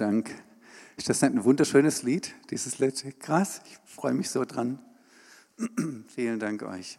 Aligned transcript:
Dank. 0.00 0.30
Ist 0.96 1.10
das 1.10 1.20
nicht 1.20 1.34
ein 1.34 1.44
wunderschönes 1.44 2.02
Lied, 2.02 2.34
dieses 2.50 2.78
letzte? 2.78 3.12
Krass, 3.12 3.60
ich 3.66 3.78
freue 3.84 4.14
mich 4.14 4.30
so 4.30 4.46
dran. 4.46 4.78
Vielen 6.08 6.40
Dank 6.40 6.62
euch. 6.62 6.98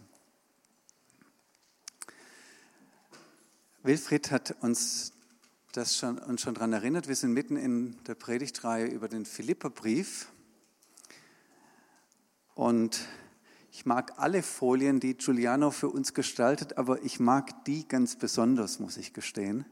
Wilfried 3.81 4.29
hat 4.29 4.55
uns 4.61 5.13
das 5.71 5.97
schon, 5.97 6.19
uns 6.19 6.41
schon 6.41 6.53
daran 6.53 6.73
erinnert. 6.73 7.07
Wir 7.07 7.15
sind 7.15 7.33
mitten 7.33 7.57
in 7.57 7.97
der 8.03 8.13
Predigtreihe 8.13 8.85
über 8.85 9.07
den 9.07 9.25
Philipperbrief. 9.25 10.31
Und 12.53 12.99
ich 13.71 13.87
mag 13.87 14.13
alle 14.17 14.43
Folien, 14.43 14.99
die 14.99 15.17
Giuliano 15.17 15.71
für 15.71 15.89
uns 15.89 16.13
gestaltet, 16.13 16.77
aber 16.77 17.01
ich 17.01 17.19
mag 17.19 17.65
die 17.65 17.87
ganz 17.87 18.15
besonders, 18.15 18.79
muss 18.79 18.97
ich 18.97 19.13
gestehen. 19.13 19.65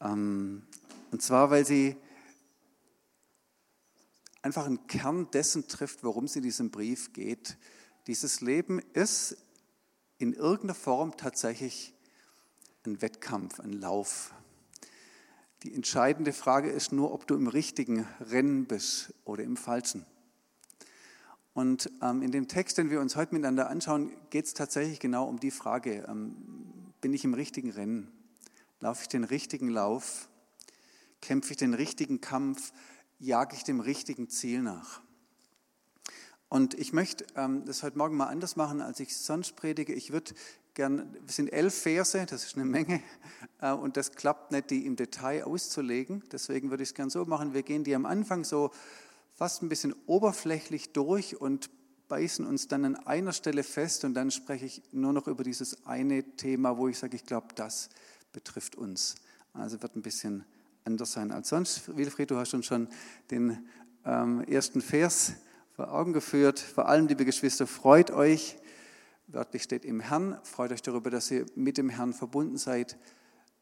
Ähm, 0.00 0.62
und 1.10 1.22
zwar, 1.22 1.50
weil 1.50 1.64
sie 1.64 1.96
einfach 4.42 4.66
einen 4.66 4.86
Kern 4.86 5.30
dessen 5.32 5.68
trifft, 5.68 6.04
worum 6.04 6.24
es 6.24 6.36
in 6.36 6.42
diesem 6.42 6.70
Brief 6.70 7.12
geht. 7.12 7.56
Dieses 8.06 8.40
Leben 8.40 8.80
ist 8.92 9.36
in 10.18 10.32
irgendeiner 10.32 10.74
Form 10.74 11.16
tatsächlich 11.16 11.94
ein 12.86 13.02
Wettkampf, 13.02 13.60
ein 13.60 13.72
Lauf. 13.72 14.32
Die 15.62 15.74
entscheidende 15.74 16.32
Frage 16.32 16.70
ist 16.70 16.92
nur, 16.92 17.12
ob 17.12 17.26
du 17.26 17.34
im 17.34 17.48
richtigen 17.48 18.06
Rennen 18.20 18.66
bist 18.66 19.12
oder 19.24 19.42
im 19.42 19.56
falschen. 19.56 20.06
Und 21.54 21.90
ähm, 22.02 22.22
in 22.22 22.30
dem 22.30 22.48
Text, 22.48 22.78
den 22.78 22.90
wir 22.90 23.00
uns 23.00 23.16
heute 23.16 23.34
miteinander 23.34 23.68
anschauen, 23.70 24.12
geht 24.30 24.44
es 24.44 24.54
tatsächlich 24.54 25.00
genau 25.00 25.26
um 25.26 25.40
die 25.40 25.50
Frage, 25.50 26.04
ähm, 26.06 26.36
bin 27.00 27.14
ich 27.14 27.24
im 27.24 27.34
richtigen 27.34 27.70
Rennen? 27.70 28.12
Laufe 28.80 29.02
ich 29.02 29.08
den 29.08 29.24
richtigen 29.24 29.70
Lauf? 29.70 30.28
Kämpfe 31.20 31.52
ich 31.52 31.56
den 31.56 31.74
richtigen 31.74 32.20
Kampf? 32.20 32.72
Jage 33.18 33.56
ich 33.56 33.64
dem 33.64 33.80
richtigen 33.80 34.28
Ziel 34.28 34.62
nach? 34.62 35.00
Und 36.48 36.74
ich 36.74 36.92
möchte 36.92 37.26
ähm, 37.34 37.64
das 37.64 37.82
heute 37.82 37.98
Morgen 37.98 38.16
mal 38.16 38.26
anders 38.26 38.56
machen, 38.56 38.80
als 38.80 39.00
ich 39.00 39.16
sonst 39.16 39.56
predige. 39.56 39.92
Ich 39.92 40.12
würde 40.12 40.34
gern, 40.74 41.16
es 41.26 41.36
sind 41.36 41.48
elf 41.48 41.74
Verse, 41.74 42.24
das 42.26 42.44
ist 42.44 42.56
eine 42.56 42.64
Menge, 42.64 43.02
äh, 43.60 43.72
und 43.72 43.96
das 43.96 44.12
klappt 44.12 44.52
nicht, 44.52 44.70
die 44.70 44.86
im 44.86 44.94
Detail 44.94 45.44
auszulegen. 45.44 46.22
Deswegen 46.30 46.70
würde 46.70 46.84
ich 46.84 46.90
es 46.90 46.94
gern 46.94 47.10
so 47.10 47.24
machen. 47.24 47.52
Wir 47.52 47.62
gehen 47.62 47.82
die 47.82 47.94
am 47.94 48.06
Anfang 48.06 48.44
so 48.44 48.70
fast 49.34 49.62
ein 49.62 49.68
bisschen 49.68 49.94
oberflächlich 50.06 50.92
durch 50.92 51.40
und 51.40 51.68
beißen 52.08 52.46
uns 52.46 52.68
dann 52.68 52.84
an 52.84 52.94
einer 52.94 53.32
Stelle 53.32 53.64
fest 53.64 54.04
und 54.04 54.14
dann 54.14 54.30
spreche 54.30 54.66
ich 54.66 54.82
nur 54.92 55.12
noch 55.12 55.26
über 55.26 55.42
dieses 55.42 55.84
eine 55.86 56.22
Thema, 56.36 56.78
wo 56.78 56.86
ich 56.86 56.98
sage, 56.98 57.16
ich 57.16 57.24
glaube, 57.24 57.48
das 57.56 57.88
betrifft 58.32 58.76
uns. 58.76 59.16
Also 59.52 59.82
wird 59.82 59.96
ein 59.96 60.02
bisschen 60.02 60.44
anders 60.86 61.12
sein 61.12 61.32
als 61.32 61.48
sonst. 61.48 61.96
Wilfried, 61.96 62.30
du 62.30 62.36
hast 62.36 62.54
uns 62.54 62.66
schon 62.66 62.88
den 63.30 63.68
ähm, 64.04 64.40
ersten 64.44 64.80
Vers 64.80 65.34
vor 65.72 65.92
Augen 65.92 66.12
geführt. 66.12 66.60
Vor 66.60 66.88
allem, 66.88 67.08
liebe 67.08 67.24
Geschwister, 67.24 67.66
freut 67.66 68.12
euch, 68.12 68.56
wörtlich 69.26 69.64
steht 69.64 69.84
im 69.84 69.98
Herrn, 69.98 70.38
freut 70.44 70.70
euch 70.70 70.82
darüber, 70.82 71.10
dass 71.10 71.30
ihr 71.30 71.44
mit 71.56 71.76
dem 71.76 71.88
Herrn 71.88 72.12
verbunden 72.12 72.56
seid, 72.56 72.96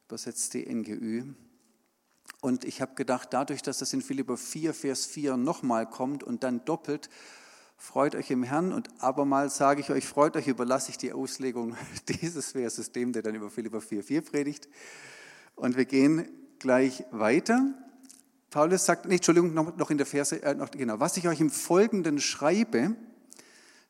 übersetzt 0.07 0.53
die 0.53 0.67
NGÜ. 0.73 1.25
Und 2.43 2.65
ich 2.65 2.83
habe 2.83 2.95
gedacht, 2.95 3.29
dadurch, 3.33 3.63
dass 3.63 3.79
das 3.79 3.95
in 3.95 4.03
Philipper 4.03 4.37
4, 4.37 4.75
Vers 4.75 5.07
4 5.07 5.39
nochmal 5.39 5.89
kommt 5.89 6.23
und 6.23 6.45
dann 6.45 6.63
doppelt, 6.67 7.09
freut 7.79 8.15
euch 8.17 8.31
im 8.31 8.43
Herrn 8.43 8.71
und 8.71 8.91
abermals 9.03 9.57
sage 9.57 9.81
ich 9.81 9.89
euch, 9.91 10.07
freut 10.07 10.37
euch, 10.37 10.47
überlasse 10.47 10.91
ich 10.91 10.99
die 10.99 11.15
Auslegung 11.15 11.75
dieses 12.09 12.53
Verses 12.53 12.93
dem, 12.93 13.15
der 13.15 13.23
dann 13.23 13.35
über 13.35 13.49
Philipper 13.49 13.81
4, 13.81 14.05
4 14.05 14.21
predigt. 14.21 14.69
Und 15.57 15.79
wir 15.79 15.87
gehen 15.87 16.29
gleich 16.65 17.05
weiter. 17.11 17.75
Paulus 18.49 18.87
sagt, 18.87 19.05
nee, 19.05 19.17
Entschuldigung, 19.17 19.53
noch, 19.53 19.77
noch 19.77 19.91
in 19.91 19.99
der 19.99 20.07
Verse, 20.07 20.43
äh, 20.43 20.55
noch, 20.55 20.71
genau, 20.71 20.99
was 20.99 21.19
ich 21.19 21.29
euch 21.29 21.39
im 21.39 21.51
Folgenden 21.51 22.19
schreibe, 22.19 22.97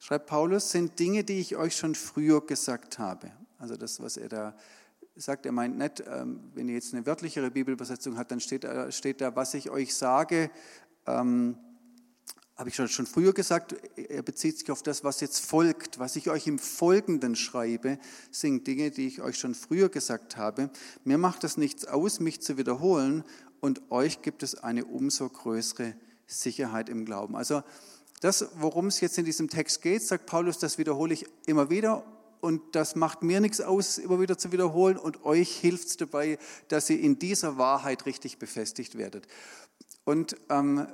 schreibt 0.00 0.27
Paulus, 0.27 0.72
sind 0.72 0.98
Dinge, 0.98 1.22
die 1.22 1.39
ich 1.39 1.55
euch 1.55 1.77
schon 1.77 1.94
früher 1.94 2.44
gesagt 2.44 2.98
habe. 2.98 3.31
Also 3.59 3.76
das, 3.76 4.03
was 4.03 4.16
er 4.16 4.28
da 4.28 4.56
sagt, 5.15 5.47
er 5.47 5.53
meint 5.53 5.78
nicht, 5.78 6.03
ähm, 6.04 6.41
wenn 6.54 6.69
ihr 6.69 6.75
jetzt 6.75 6.93
eine 6.93 7.06
wörtlichere 7.06 7.53
Bibelübersetzung 7.53 8.19
habt, 8.19 8.32
dann 8.32 8.41
steht, 8.41 8.66
steht 8.88 9.21
da, 9.21 9.37
was 9.37 9.54
ich 9.54 9.71
euch 9.71 9.94
sage, 9.94 10.50
ähm, 11.06 11.56
habe 12.56 12.69
ich 12.69 12.76
schon, 12.76 12.88
früher 12.88 13.32
gesagt, 13.32 13.75
er 13.97 14.22
bezieht 14.22 14.59
sich 14.59 14.70
auf 14.70 14.82
das, 14.82 15.03
was 15.03 15.20
jetzt 15.20 15.44
folgt. 15.44 15.98
Was 15.98 16.15
ich 16.15 16.31
euch 16.31 16.47
im 16.47 16.60
Folgenden 16.60 17.34
schreibe, 17.34 17.98
sind 18.31 18.66
Dinge, 18.66 18.92
die 18.92 19.09
ich 19.09 19.20
euch 19.22 19.38
schon 19.38 19.56
früher 19.56 19.88
gesagt 19.88 20.37
habe. 20.37 20.70
Mir 21.03 21.19
macht 21.19 21.42
es 21.42 21.56
nichts 21.56 21.84
aus, 21.84 22.20
mich 22.20 22.41
zu 22.41 22.56
wiederholen 22.56 23.25
und 23.60 23.91
euch 23.91 24.22
gibt 24.22 24.44
es 24.44 24.54
eine 24.54 24.84
umso 24.84 25.28
größere 25.28 25.94
Sicherheit 26.26 26.88
im 26.88 27.04
Glauben. 27.04 27.34
Also 27.34 27.62
das, 28.20 28.47
worum 28.54 28.86
es 28.86 29.00
jetzt 29.00 29.19
in 29.19 29.25
diesem 29.25 29.48
Text 29.48 29.82
geht, 29.82 30.03
sagt 30.03 30.26
Paulus, 30.26 30.59
das 30.59 30.78
wiederhole 30.78 31.12
ich 31.12 31.26
immer 31.47 31.71
wieder 31.71 32.04
und 32.41 32.62
das 32.76 32.94
macht 32.94 33.22
mir 33.22 33.41
nichts 33.41 33.60
aus, 33.60 33.98
immer 33.98 34.21
wieder 34.21 34.38
zu 34.38 34.53
wiederholen 34.53 34.97
und 34.97 35.25
euch 35.25 35.56
hilft 35.56 35.88
es 35.88 35.97
dabei, 35.97 36.38
dass 36.69 36.88
ihr 36.88 37.00
in 37.00 37.19
dieser 37.19 37.59
Wahrheit 37.59 38.06
richtig 38.06 38.38
befestigt 38.38 38.97
werdet. 38.97 39.26
Und 40.04 40.36
ähm, 40.50 40.86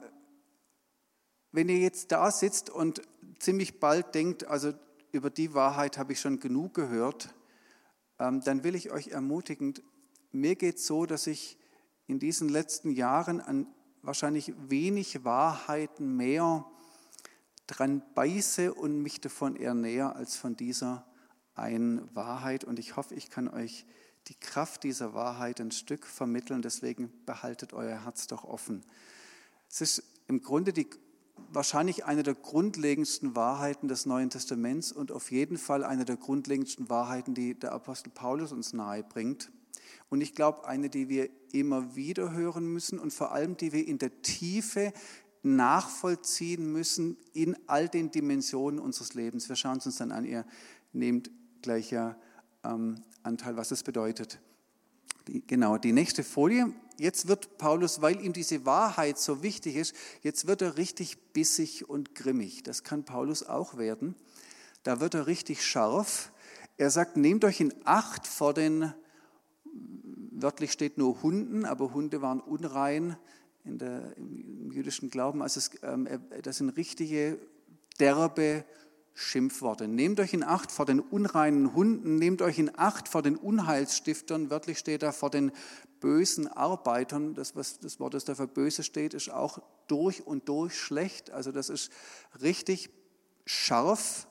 wenn 1.52 1.68
ihr 1.68 1.78
jetzt 1.78 2.12
da 2.12 2.30
sitzt 2.30 2.70
und 2.70 3.02
ziemlich 3.38 3.80
bald 3.80 4.14
denkt, 4.14 4.46
also 4.46 4.72
über 5.12 5.30
die 5.30 5.54
Wahrheit 5.54 5.98
habe 5.98 6.12
ich 6.12 6.20
schon 6.20 6.40
genug 6.40 6.74
gehört, 6.74 7.34
ähm, 8.18 8.42
dann 8.42 8.64
will 8.64 8.74
ich 8.74 8.90
euch 8.90 9.08
ermutigen, 9.08 9.74
mir 10.32 10.54
geht 10.54 10.76
es 10.76 10.86
so, 10.86 11.06
dass 11.06 11.26
ich 11.26 11.58
in 12.06 12.18
diesen 12.18 12.48
letzten 12.48 12.90
Jahren 12.90 13.40
an 13.40 13.66
wahrscheinlich 14.02 14.52
wenig 14.68 15.24
Wahrheiten 15.24 16.16
mehr 16.16 16.64
dran 17.66 18.02
beiße 18.14 18.72
und 18.74 19.02
mich 19.02 19.20
davon 19.20 19.56
eher 19.56 19.74
näher 19.74 20.16
als 20.16 20.36
von 20.36 20.56
dieser 20.56 21.06
eine 21.54 22.08
Wahrheit 22.14 22.64
und 22.64 22.78
ich 22.78 22.96
hoffe, 22.96 23.14
ich 23.14 23.30
kann 23.30 23.48
euch 23.48 23.86
die 24.28 24.34
Kraft 24.34 24.84
dieser 24.84 25.14
Wahrheit 25.14 25.60
ein 25.60 25.70
Stück 25.70 26.06
vermitteln. 26.06 26.62
Deswegen 26.62 27.12
behaltet 27.26 27.72
euer 27.72 28.04
Herz 28.04 28.26
doch 28.26 28.44
offen. 28.44 28.84
Es 29.68 29.80
ist 29.80 30.02
im 30.26 30.42
Grunde 30.42 30.72
die, 30.72 30.88
wahrscheinlich 31.52 32.04
eine 32.04 32.22
der 32.22 32.34
grundlegendsten 32.34 33.36
Wahrheiten 33.36 33.88
des 33.88 34.06
Neuen 34.06 34.30
Testaments 34.30 34.92
und 34.92 35.12
auf 35.12 35.30
jeden 35.30 35.58
Fall 35.58 35.84
eine 35.84 36.04
der 36.04 36.16
grundlegendsten 36.16 36.88
Wahrheiten, 36.88 37.34
die 37.34 37.58
der 37.58 37.72
Apostel 37.72 38.10
Paulus 38.10 38.52
uns 38.52 38.72
nahe 38.72 39.02
bringt. 39.02 39.50
Und 40.08 40.20
ich 40.20 40.34
glaube, 40.34 40.66
eine, 40.66 40.90
die 40.90 41.08
wir 41.08 41.30
immer 41.52 41.94
wieder 41.96 42.32
hören 42.32 42.66
müssen 42.66 42.98
und 42.98 43.12
vor 43.12 43.32
allem, 43.32 43.56
die 43.56 43.72
wir 43.72 43.86
in 43.86 43.98
der 43.98 44.22
Tiefe 44.22 44.92
nachvollziehen 45.42 46.70
müssen 46.70 47.16
in 47.32 47.56
all 47.66 47.88
den 47.88 48.10
Dimensionen 48.10 48.78
unseres 48.78 49.14
Lebens. 49.14 49.48
Wir 49.48 49.56
schauen 49.56 49.78
es 49.78 49.86
uns 49.86 49.96
dann 49.96 50.12
an. 50.12 50.24
Ihr 50.24 50.44
nehmt 50.92 51.30
gleicher 51.62 52.18
ähm, 52.64 53.02
Anteil, 53.22 53.56
was 53.56 53.70
es 53.70 53.82
bedeutet. 53.82 54.40
Die, 55.28 55.46
genau, 55.46 55.78
die 55.78 55.92
nächste 55.92 56.24
Folie. 56.24 56.72
Jetzt 57.00 57.28
wird 57.28 57.56
Paulus, 57.56 58.02
weil 58.02 58.22
ihm 58.22 58.34
diese 58.34 58.66
Wahrheit 58.66 59.18
so 59.18 59.42
wichtig 59.42 59.76
ist, 59.76 59.94
jetzt 60.20 60.46
wird 60.46 60.60
er 60.60 60.76
richtig 60.76 61.32
bissig 61.32 61.88
und 61.88 62.14
grimmig. 62.14 62.62
Das 62.62 62.84
kann 62.84 63.04
Paulus 63.04 63.42
auch 63.42 63.78
werden. 63.78 64.14
Da 64.82 65.00
wird 65.00 65.14
er 65.14 65.26
richtig 65.26 65.64
scharf. 65.64 66.30
Er 66.76 66.90
sagt, 66.90 67.16
nehmt 67.16 67.42
euch 67.46 67.58
in 67.58 67.72
Acht 67.84 68.26
vor 68.26 68.52
den, 68.52 68.92
wörtlich 70.30 70.72
steht 70.72 70.98
nur 70.98 71.22
Hunden, 71.22 71.64
aber 71.64 71.94
Hunde 71.94 72.20
waren 72.20 72.38
unrein 72.38 73.16
in 73.64 73.78
der, 73.78 74.14
im 74.18 74.70
jüdischen 74.70 75.08
Glauben. 75.08 75.40
Also 75.40 75.56
es, 75.56 75.70
ähm, 75.82 76.06
das 76.42 76.58
sind 76.58 76.68
richtige, 76.68 77.38
derbe 77.98 78.62
Schimpfworte. 79.20 79.86
Nehmt 79.86 80.18
euch 80.18 80.32
in 80.32 80.42
Acht 80.42 80.72
vor 80.72 80.86
den 80.86 80.98
unreinen 80.98 81.74
Hunden, 81.74 82.16
nehmt 82.16 82.40
euch 82.40 82.58
in 82.58 82.70
Acht 82.78 83.06
vor 83.06 83.22
den 83.22 83.36
Unheilsstiftern, 83.36 84.48
wörtlich 84.48 84.78
steht 84.78 85.02
da 85.02 85.12
vor 85.12 85.30
den 85.30 85.52
bösen 86.00 86.48
Arbeitern. 86.48 87.34
Das, 87.34 87.54
was 87.54 87.78
das 87.78 88.00
Wort, 88.00 88.14
das 88.14 88.24
da 88.24 88.34
für 88.34 88.48
böse 88.48 88.82
steht, 88.82 89.12
ist 89.12 89.30
auch 89.30 89.60
durch 89.88 90.26
und 90.26 90.48
durch 90.48 90.78
schlecht. 90.78 91.30
Also 91.30 91.52
das 91.52 91.68
ist 91.68 91.92
richtig 92.40 92.88
scharf. 93.44 94.26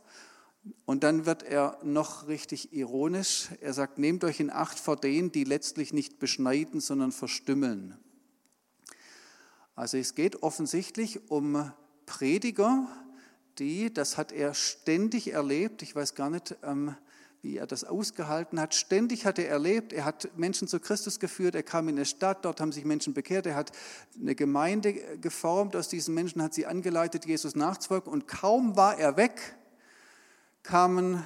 Und 0.86 1.04
dann 1.04 1.26
wird 1.26 1.44
er 1.44 1.78
noch 1.84 2.28
richtig 2.28 2.74
ironisch. 2.74 3.50
Er 3.62 3.74
sagt, 3.74 4.00
nehmt 4.00 4.24
euch 4.24 4.40
in 4.40 4.50
Acht 4.50 4.80
vor 4.80 4.96
denen, 4.96 5.32
die 5.32 5.44
letztlich 5.44 5.94
nicht 5.94 6.18
beschneiden, 6.20 6.82
sondern 6.82 7.12
verstümmeln. 7.12 7.98
Also 9.76 9.98
es 9.98 10.16
geht 10.16 10.42
offensichtlich 10.42 11.30
um 11.30 11.72
Prediger, 12.06 12.88
die, 13.60 13.94
das 13.94 14.18
hat 14.18 14.32
er 14.32 14.54
ständig 14.54 15.34
erlebt, 15.34 15.82
ich 15.82 15.96
weiß 15.96 16.16
gar 16.16 16.30
nicht, 16.30 16.56
ähm, 16.64 16.96
wie 17.42 17.58
er 17.58 17.68
das 17.68 17.84
ausgehalten 17.84 18.60
hat. 18.60 18.76
Ständig 18.76 19.26
hat 19.26 19.40
er 19.40 19.48
erlebt, 19.48 19.94
er 19.94 20.04
hat 20.04 20.38
Menschen 20.38 20.68
zu 20.68 20.80
Christus 20.80 21.20
geführt, 21.20 21.56
er 21.56 21.64
kam 21.64 21.88
in 21.88 21.96
eine 21.96 22.06
Stadt, 22.06 22.44
dort 22.44 22.60
haben 22.60 22.72
sich 22.72 22.84
Menschen 22.84 23.14
bekehrt, 23.14 23.46
er 23.46 23.56
hat 23.56 23.72
eine 24.20 24.36
Gemeinde 24.36 24.94
geformt, 25.20 25.76
aus 25.76 25.88
diesen 25.88 26.14
Menschen 26.14 26.42
hat 26.42 26.54
sie 26.54 26.66
angeleitet, 26.66 27.26
Jesus 27.26 27.56
nachzufolgen 27.56 28.12
und 28.12 28.28
kaum 28.28 28.76
war 28.76 28.98
er 29.00 29.16
weg, 29.16 29.56
kamen 30.64 31.24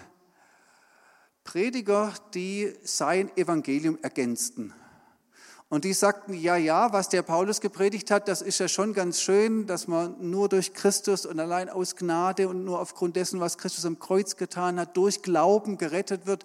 Prediger, 1.44 2.14
die 2.34 2.74
sein 2.84 3.36
Evangelium 3.36 3.98
ergänzten. 4.02 4.74
Und 5.74 5.86
die 5.86 5.94
sagten, 5.94 6.36
ja, 6.36 6.56
ja, 6.56 6.94
was 6.94 7.10
der 7.10 7.24
Paulus 7.24 7.60
gepredigt 7.60 8.12
hat, 8.12 8.28
das 8.28 8.44
ist 8.44 8.60
ja 8.60 8.68
schon 8.68 8.94
ganz 8.94 9.20
schön, 9.20 9.66
dass 9.66 9.88
man 9.88 10.30
nur 10.30 10.48
durch 10.48 10.76
Christus 10.76 11.26
und 11.26 11.40
allein 11.40 11.68
aus 11.68 11.96
Gnade 11.96 12.48
und 12.48 12.64
nur 12.64 12.80
aufgrund 12.80 13.16
dessen, 13.16 13.40
was 13.40 13.58
Christus 13.58 13.84
am 13.84 13.98
Kreuz 13.98 14.36
getan 14.36 14.80
hat, 14.80 14.96
durch 14.96 15.24
Glauben 15.24 15.80
gerettet 15.80 16.28
wird. 16.28 16.44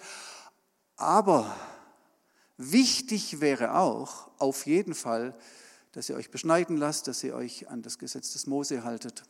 Aber 0.96 1.54
wichtig 2.56 3.42
wäre 3.42 3.74
auch 3.74 4.30
auf 4.38 4.64
jeden 4.64 4.94
Fall, 4.94 5.38
dass 5.92 6.08
ihr 6.08 6.16
euch 6.16 6.30
beschneiden 6.30 6.78
lasst, 6.78 7.06
dass 7.06 7.22
ihr 7.22 7.34
euch 7.34 7.68
an 7.68 7.82
das 7.82 7.98
Gesetz 7.98 8.32
des 8.32 8.46
Mose 8.46 8.82
haltet. 8.82 9.24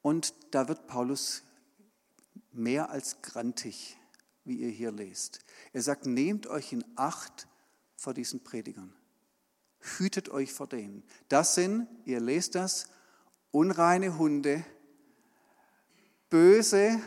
Und 0.00 0.32
da 0.50 0.66
wird 0.68 0.86
Paulus 0.86 1.42
mehr 2.52 2.88
als 2.88 3.20
grantig, 3.20 3.98
wie 4.46 4.56
ihr 4.56 4.70
hier 4.70 4.92
lest. 4.92 5.40
Er 5.74 5.82
sagt, 5.82 6.06
nehmt 6.06 6.46
euch 6.46 6.72
in 6.72 6.86
Acht, 6.96 7.48
vor 8.02 8.14
diesen 8.14 8.42
Predigern. 8.42 8.92
Hütet 9.78 10.28
euch 10.28 10.52
vor 10.52 10.66
denen. 10.66 11.04
Das 11.28 11.54
sind, 11.54 11.86
ihr 12.04 12.20
lest 12.20 12.56
das, 12.56 12.88
unreine 13.52 14.18
Hunde, 14.18 14.64
böse 16.28 17.00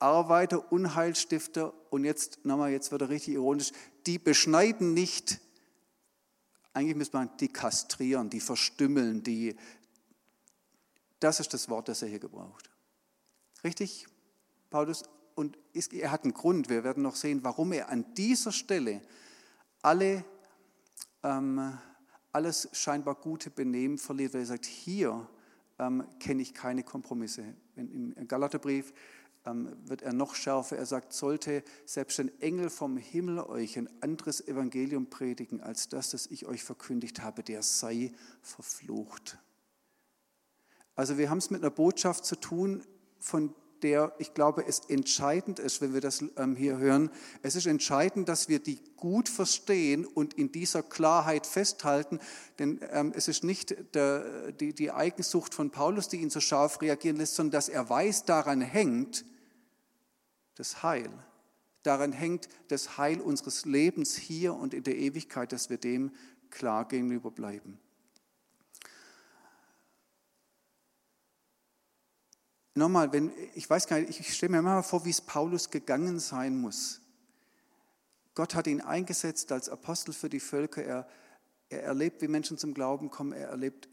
Arbeiter, 0.00 0.72
Unheilstifter 0.72 1.72
und 1.90 2.04
jetzt 2.04 2.44
nochmal, 2.44 2.72
jetzt 2.72 2.90
wird 2.90 3.02
er 3.02 3.08
richtig 3.08 3.34
ironisch, 3.34 3.70
die 4.06 4.18
beschneiden 4.18 4.94
nicht, 4.94 5.40
eigentlich 6.72 6.96
müsste 6.96 7.16
man 7.16 7.36
die 7.36 7.48
kastrieren, 7.48 8.30
die 8.30 8.40
verstümmeln, 8.40 9.22
die, 9.22 9.56
das 11.20 11.38
ist 11.38 11.54
das 11.54 11.68
Wort, 11.68 11.88
das 11.88 12.02
er 12.02 12.08
hier 12.08 12.18
gebraucht. 12.18 12.70
Richtig, 13.62 14.06
Paulus? 14.70 15.04
Und 15.34 15.56
er 15.92 16.10
hat 16.10 16.24
einen 16.24 16.34
Grund, 16.34 16.68
wir 16.68 16.82
werden 16.82 17.02
noch 17.02 17.16
sehen, 17.16 17.44
warum 17.44 17.72
er 17.72 17.90
an 17.90 18.14
dieser 18.14 18.52
Stelle 18.52 19.02
alle, 19.82 20.24
ähm, 21.22 21.78
alles 22.32 22.68
scheinbar 22.72 23.14
gute 23.14 23.50
Benehmen 23.50 23.98
verliert, 23.98 24.34
weil 24.34 24.42
er 24.42 24.46
sagt, 24.46 24.66
hier 24.66 25.28
ähm, 25.78 26.04
kenne 26.18 26.42
ich 26.42 26.54
keine 26.54 26.82
Kompromisse. 26.82 27.54
Im 27.76 28.28
Galaterbrief 28.28 28.92
ähm, 29.46 29.74
wird 29.84 30.02
er 30.02 30.12
noch 30.12 30.34
schärfer. 30.34 30.76
Er 30.76 30.86
sagt, 30.86 31.12
sollte 31.12 31.64
selbst 31.86 32.20
ein 32.20 32.30
Engel 32.40 32.70
vom 32.70 32.96
Himmel 32.96 33.40
euch 33.40 33.78
ein 33.78 33.88
anderes 34.02 34.46
Evangelium 34.46 35.08
predigen 35.08 35.60
als 35.60 35.88
das, 35.88 36.10
das 36.10 36.26
ich 36.26 36.46
euch 36.46 36.62
verkündigt 36.62 37.22
habe, 37.22 37.42
der 37.42 37.62
sei 37.62 38.12
verflucht. 38.42 39.38
Also 40.94 41.16
wir 41.16 41.30
haben 41.30 41.38
es 41.38 41.50
mit 41.50 41.62
einer 41.62 41.70
Botschaft 41.70 42.26
zu 42.26 42.36
tun, 42.36 42.84
von 43.18 43.54
der, 43.82 44.14
ich 44.18 44.34
glaube, 44.34 44.64
es 44.66 44.80
entscheidend 44.88 45.58
ist, 45.58 45.80
wenn 45.80 45.94
wir 45.94 46.00
das 46.00 46.24
ähm, 46.36 46.56
hier 46.56 46.78
hören. 46.78 47.10
Es 47.42 47.56
ist 47.56 47.66
entscheidend, 47.66 48.28
dass 48.28 48.48
wir 48.48 48.58
die 48.58 48.80
gut 48.96 49.28
verstehen 49.28 50.04
und 50.04 50.34
in 50.34 50.52
dieser 50.52 50.82
Klarheit 50.82 51.46
festhalten, 51.46 52.20
denn 52.58 52.80
ähm, 52.90 53.12
es 53.14 53.28
ist 53.28 53.44
nicht 53.44 53.74
die 53.94 54.90
Eigensucht 54.90 55.54
von 55.54 55.70
Paulus, 55.70 56.08
die 56.08 56.18
ihn 56.18 56.30
so 56.30 56.40
scharf 56.40 56.80
reagieren 56.80 57.16
lässt, 57.16 57.34
sondern 57.34 57.52
dass 57.52 57.68
er 57.68 57.88
weiß, 57.88 58.24
daran 58.24 58.60
hängt 58.60 59.24
das 60.54 60.82
Heil. 60.82 61.10
Daran 61.82 62.12
hängt 62.12 62.48
das 62.68 62.98
Heil 62.98 63.20
unseres 63.20 63.64
Lebens 63.64 64.16
hier 64.16 64.54
und 64.54 64.74
in 64.74 64.82
der 64.82 64.96
Ewigkeit, 64.96 65.52
dass 65.52 65.70
wir 65.70 65.78
dem 65.78 66.12
klar 66.50 66.86
gegenüber 66.86 67.30
bleiben. 67.30 67.78
Nochmal, 72.74 73.12
wenn, 73.12 73.32
ich 73.54 73.68
weiß 73.68 73.86
gar 73.86 74.00
nicht, 74.00 74.20
ich 74.20 74.34
stelle 74.34 74.52
mir 74.52 74.58
immer 74.58 74.82
vor, 74.82 75.04
wie 75.04 75.10
es 75.10 75.20
Paulus 75.20 75.70
gegangen 75.70 76.18
sein 76.18 76.58
muss. 76.58 77.00
Gott 78.34 78.54
hat 78.54 78.66
ihn 78.66 78.80
eingesetzt 78.80 79.52
als 79.52 79.68
Apostel 79.68 80.12
für 80.12 80.28
die 80.28 80.40
Völker. 80.40 80.82
Er, 80.82 81.08
er 81.68 81.82
erlebt, 81.82 82.22
wie 82.22 82.28
Menschen 82.28 82.58
zum 82.58 82.74
Glauben 82.74 83.10
kommen. 83.10 83.32
Er 83.32 83.48
erlebt 83.48 83.88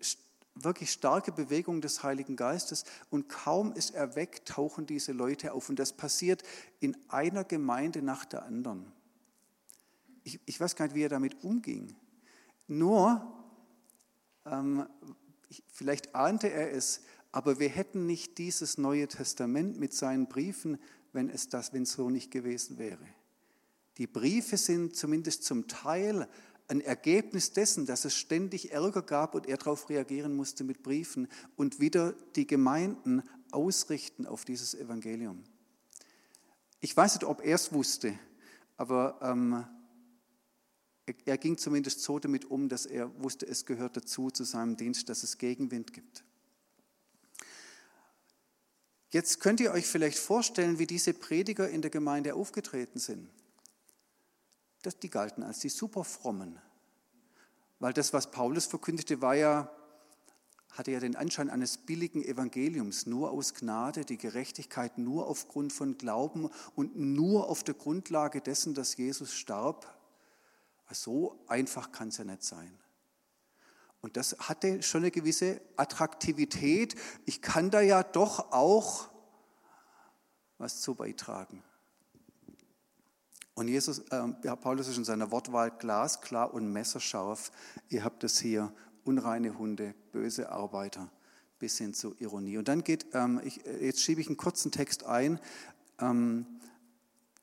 wirklich 0.55 0.91
starke 0.91 1.31
Bewegung 1.31 1.81
des 1.81 2.03
Heiligen 2.03 2.35
Geistes. 2.35 2.85
Und 3.09 3.29
kaum 3.29 3.73
ist 3.73 3.93
er 3.93 4.15
weg, 4.15 4.45
tauchen 4.45 4.85
diese 4.85 5.11
Leute 5.11 5.53
auf. 5.53 5.69
Und 5.69 5.79
das 5.79 5.93
passiert 5.93 6.43
in 6.79 6.95
einer 7.09 7.43
Gemeinde 7.43 8.01
nach 8.01 8.25
der 8.25 8.43
anderen. 8.43 8.91
Ich, 10.23 10.39
ich 10.45 10.59
weiß 10.59 10.75
gar 10.75 10.85
nicht, 10.85 10.95
wie 10.95 11.03
er 11.03 11.09
damit 11.09 11.43
umging. 11.43 11.95
Nur, 12.67 13.33
ähm, 14.45 14.87
vielleicht 15.71 16.15
ahnte 16.15 16.49
er 16.49 16.71
es, 16.71 17.01
aber 17.37 17.59
wir 17.59 17.69
hätten 17.69 18.07
nicht 18.07 18.39
dieses 18.39 18.79
Neue 18.79 19.07
Testament 19.07 19.79
mit 19.79 19.93
seinen 19.93 20.25
Briefen, 20.25 20.79
wenn 21.13 21.29
es 21.29 21.49
das, 21.49 21.71
wenn 21.71 21.83
es 21.83 21.91
so 21.91 22.09
nicht 22.09 22.31
gewesen 22.31 22.79
wäre. 22.79 23.05
Die 23.99 24.07
Briefe 24.07 24.57
sind 24.57 24.95
zumindest 24.95 25.43
zum 25.43 25.67
Teil 25.67 26.27
ein 26.67 26.81
Ergebnis 26.81 27.53
dessen, 27.53 27.85
dass 27.85 28.05
es 28.05 28.15
ständig 28.15 28.71
Ärger 28.71 29.03
gab 29.03 29.35
und 29.35 29.45
er 29.45 29.57
darauf 29.57 29.87
reagieren 29.87 30.35
musste 30.35 30.63
mit 30.63 30.81
Briefen 30.81 31.27
und 31.55 31.79
wieder 31.79 32.13
die 32.35 32.47
Gemeinden 32.47 33.21
ausrichten 33.51 34.25
auf 34.25 34.43
dieses 34.43 34.73
Evangelium. 34.73 35.43
Ich 36.79 36.97
weiß 36.97 37.13
nicht, 37.13 37.23
ob 37.23 37.45
er 37.45 37.53
es 37.53 37.71
wusste, 37.71 38.17
aber 38.77 39.19
ähm, 39.21 39.63
er 41.23 41.37
ging 41.37 41.55
zumindest 41.55 42.01
so 42.01 42.17
damit 42.17 42.45
um, 42.45 42.67
dass 42.67 42.87
er 42.87 43.13
wusste, 43.21 43.45
es 43.45 43.67
gehört 43.67 43.95
dazu 43.95 44.31
zu 44.31 44.43
seinem 44.43 44.75
Dienst, 44.75 45.07
dass 45.07 45.21
es 45.21 45.37
Gegenwind 45.37 45.93
gibt. 45.93 46.23
Jetzt 49.09 49.39
könnt 49.39 49.59
ihr 49.59 49.71
euch 49.71 49.87
vielleicht 49.87 50.17
vorstellen, 50.17 50.79
wie 50.79 50.87
diese 50.87 51.13
Prediger 51.13 51.69
in 51.69 51.81
der 51.81 51.91
Gemeinde 51.91 52.35
aufgetreten 52.35 52.99
sind. 52.99 53.29
Das, 54.81 54.99
die 54.99 55.09
galten 55.09 55.43
als 55.43 55.59
die 55.59 55.69
Superfrommen. 55.69 56.59
Weil 57.79 57.93
das, 57.93 58.11
was 58.11 58.31
Paulus 58.31 58.65
verkündigte, 58.65 59.21
war 59.21 59.35
ja, 59.35 59.71
hatte 60.71 60.91
ja 60.91 60.99
den 60.99 61.15
Anschein 61.15 61.49
eines 61.49 61.77
billigen 61.77 62.23
Evangeliums, 62.23 63.05
nur 63.05 63.31
aus 63.31 63.53
Gnade, 63.53 64.03
die 64.03 64.17
Gerechtigkeit 64.17 64.97
nur 64.97 65.27
aufgrund 65.27 65.71
von 65.71 65.97
Glauben 65.97 66.49
und 66.75 66.97
nur 66.97 67.49
auf 67.49 67.63
der 67.63 67.75
Grundlage 67.75 68.41
dessen, 68.41 68.73
dass 68.73 68.97
Jesus 68.97 69.33
starb. 69.33 69.93
So 70.91 71.39
einfach 71.47 71.91
kann 71.91 72.09
es 72.09 72.17
ja 72.17 72.25
nicht 72.25 72.43
sein. 72.43 72.77
Und 74.07 74.15
das 74.15 74.37
hatte 74.39 74.81
schon 74.83 75.01
eine 75.01 75.11
gewisse 75.11 75.59
Attraktivität. 75.75 76.95
Ich 77.25 77.41
kann 77.41 77.69
da 77.71 77.81
ja 77.81 78.03
doch 78.03 78.53
auch 78.53 79.09
was 80.57 80.79
zu 80.79 80.95
beitragen. 80.95 81.61
Und 83.53 83.67
Jesus, 83.67 83.99
äh, 83.99 84.55
Paulus 84.61 84.87
ist 84.87 84.95
in 84.95 85.03
seiner 85.03 85.29
Wortwahl 85.29 85.71
glasklar 85.71 86.53
und 86.53 86.71
messerscharf. 86.71 87.51
Ihr 87.89 88.05
habt 88.05 88.23
es 88.23 88.39
hier, 88.39 88.71
unreine 89.03 89.57
Hunde, 89.57 89.93
böse 90.13 90.53
Arbeiter, 90.53 91.11
bis 91.59 91.77
hin 91.77 91.93
zur 91.93 92.15
Ironie. 92.21 92.57
Und 92.57 92.69
dann 92.69 92.85
geht, 92.85 93.07
ähm, 93.11 93.41
ich, 93.43 93.57
jetzt 93.81 94.01
schiebe 94.01 94.21
ich 94.21 94.27
einen 94.27 94.37
kurzen 94.37 94.71
Text 94.71 95.03
ein, 95.03 95.37
ähm, 95.99 96.45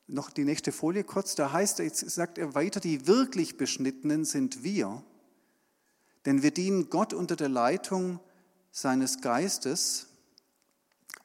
noch 0.06 0.30
die 0.30 0.46
nächste 0.46 0.72
Folie 0.72 1.04
kurz, 1.04 1.34
da 1.34 1.52
heißt, 1.52 1.80
jetzt 1.80 2.08
sagt 2.08 2.38
er 2.38 2.54
weiter, 2.54 2.80
die 2.80 3.06
wirklich 3.06 3.58
Beschnittenen 3.58 4.24
sind 4.24 4.64
wir, 4.64 5.04
denn 6.26 6.42
wir 6.42 6.50
dienen 6.50 6.90
Gott 6.90 7.12
unter 7.12 7.36
der 7.36 7.48
Leitung 7.48 8.20
seines 8.70 9.20
Geistes 9.20 10.08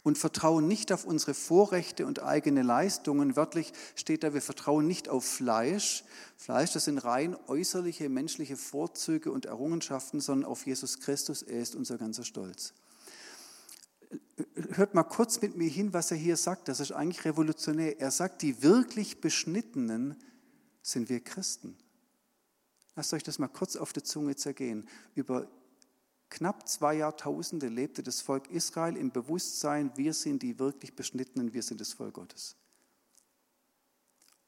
und 0.03 0.17
vertrauen 0.17 0.67
nicht 0.67 0.91
auf 0.91 1.05
unsere 1.05 1.33
Vorrechte 1.33 2.05
und 2.05 2.21
eigene 2.23 2.63
Leistungen. 2.63 3.35
Wörtlich 3.35 3.73
steht 3.95 4.23
da, 4.23 4.33
wir 4.33 4.41
vertrauen 4.41 4.87
nicht 4.87 5.09
auf 5.09 5.25
Fleisch. 5.25 6.03
Fleisch, 6.37 6.71
das 6.73 6.85
sind 6.85 6.99
rein 6.99 7.35
äußerliche 7.47 8.07
menschliche 8.07 8.55
Vorzüge 8.55 9.31
und 9.31 9.45
Errungenschaften, 9.45 10.21
sondern 10.21 10.49
auf 10.49 10.65
Jesus 10.65 10.99
Christus. 10.99 11.41
Er 11.41 11.61
ist 11.61 11.75
unser 11.75 11.97
ganzer 11.97 12.23
Stolz. 12.23 12.73
Hört 14.71 14.95
mal 14.95 15.03
kurz 15.03 15.41
mit 15.41 15.55
mir 15.57 15.69
hin, 15.69 15.93
was 15.93 16.11
er 16.11 16.17
hier 16.17 16.37
sagt. 16.37 16.67
Das 16.67 16.79
ist 16.79 16.91
eigentlich 16.91 17.25
revolutionär. 17.25 17.99
Er 17.99 18.11
sagt, 18.11 18.41
die 18.41 18.63
wirklich 18.63 19.21
Beschnittenen 19.21 20.15
sind 20.81 21.09
wir 21.09 21.19
Christen. 21.19 21.77
Lasst 22.99 23.13
euch 23.13 23.23
das 23.23 23.39
mal 23.39 23.47
kurz 23.47 23.77
auf 23.77 23.93
der 23.93 24.03
Zunge 24.03 24.35
zergehen. 24.35 24.85
Über 25.15 25.49
knapp 26.29 26.67
zwei 26.67 26.95
Jahrtausende 26.95 27.69
lebte 27.69 28.03
das 28.03 28.19
Volk 28.19 28.51
Israel 28.51 28.97
im 28.97 29.09
Bewusstsein, 29.11 29.95
wir 29.95 30.13
sind 30.13 30.43
die 30.43 30.59
wirklich 30.59 30.97
Beschnittenen, 30.97 31.53
wir 31.53 31.63
sind 31.63 31.79
das 31.79 31.93
Volk 31.93 32.15
Gottes. 32.15 32.57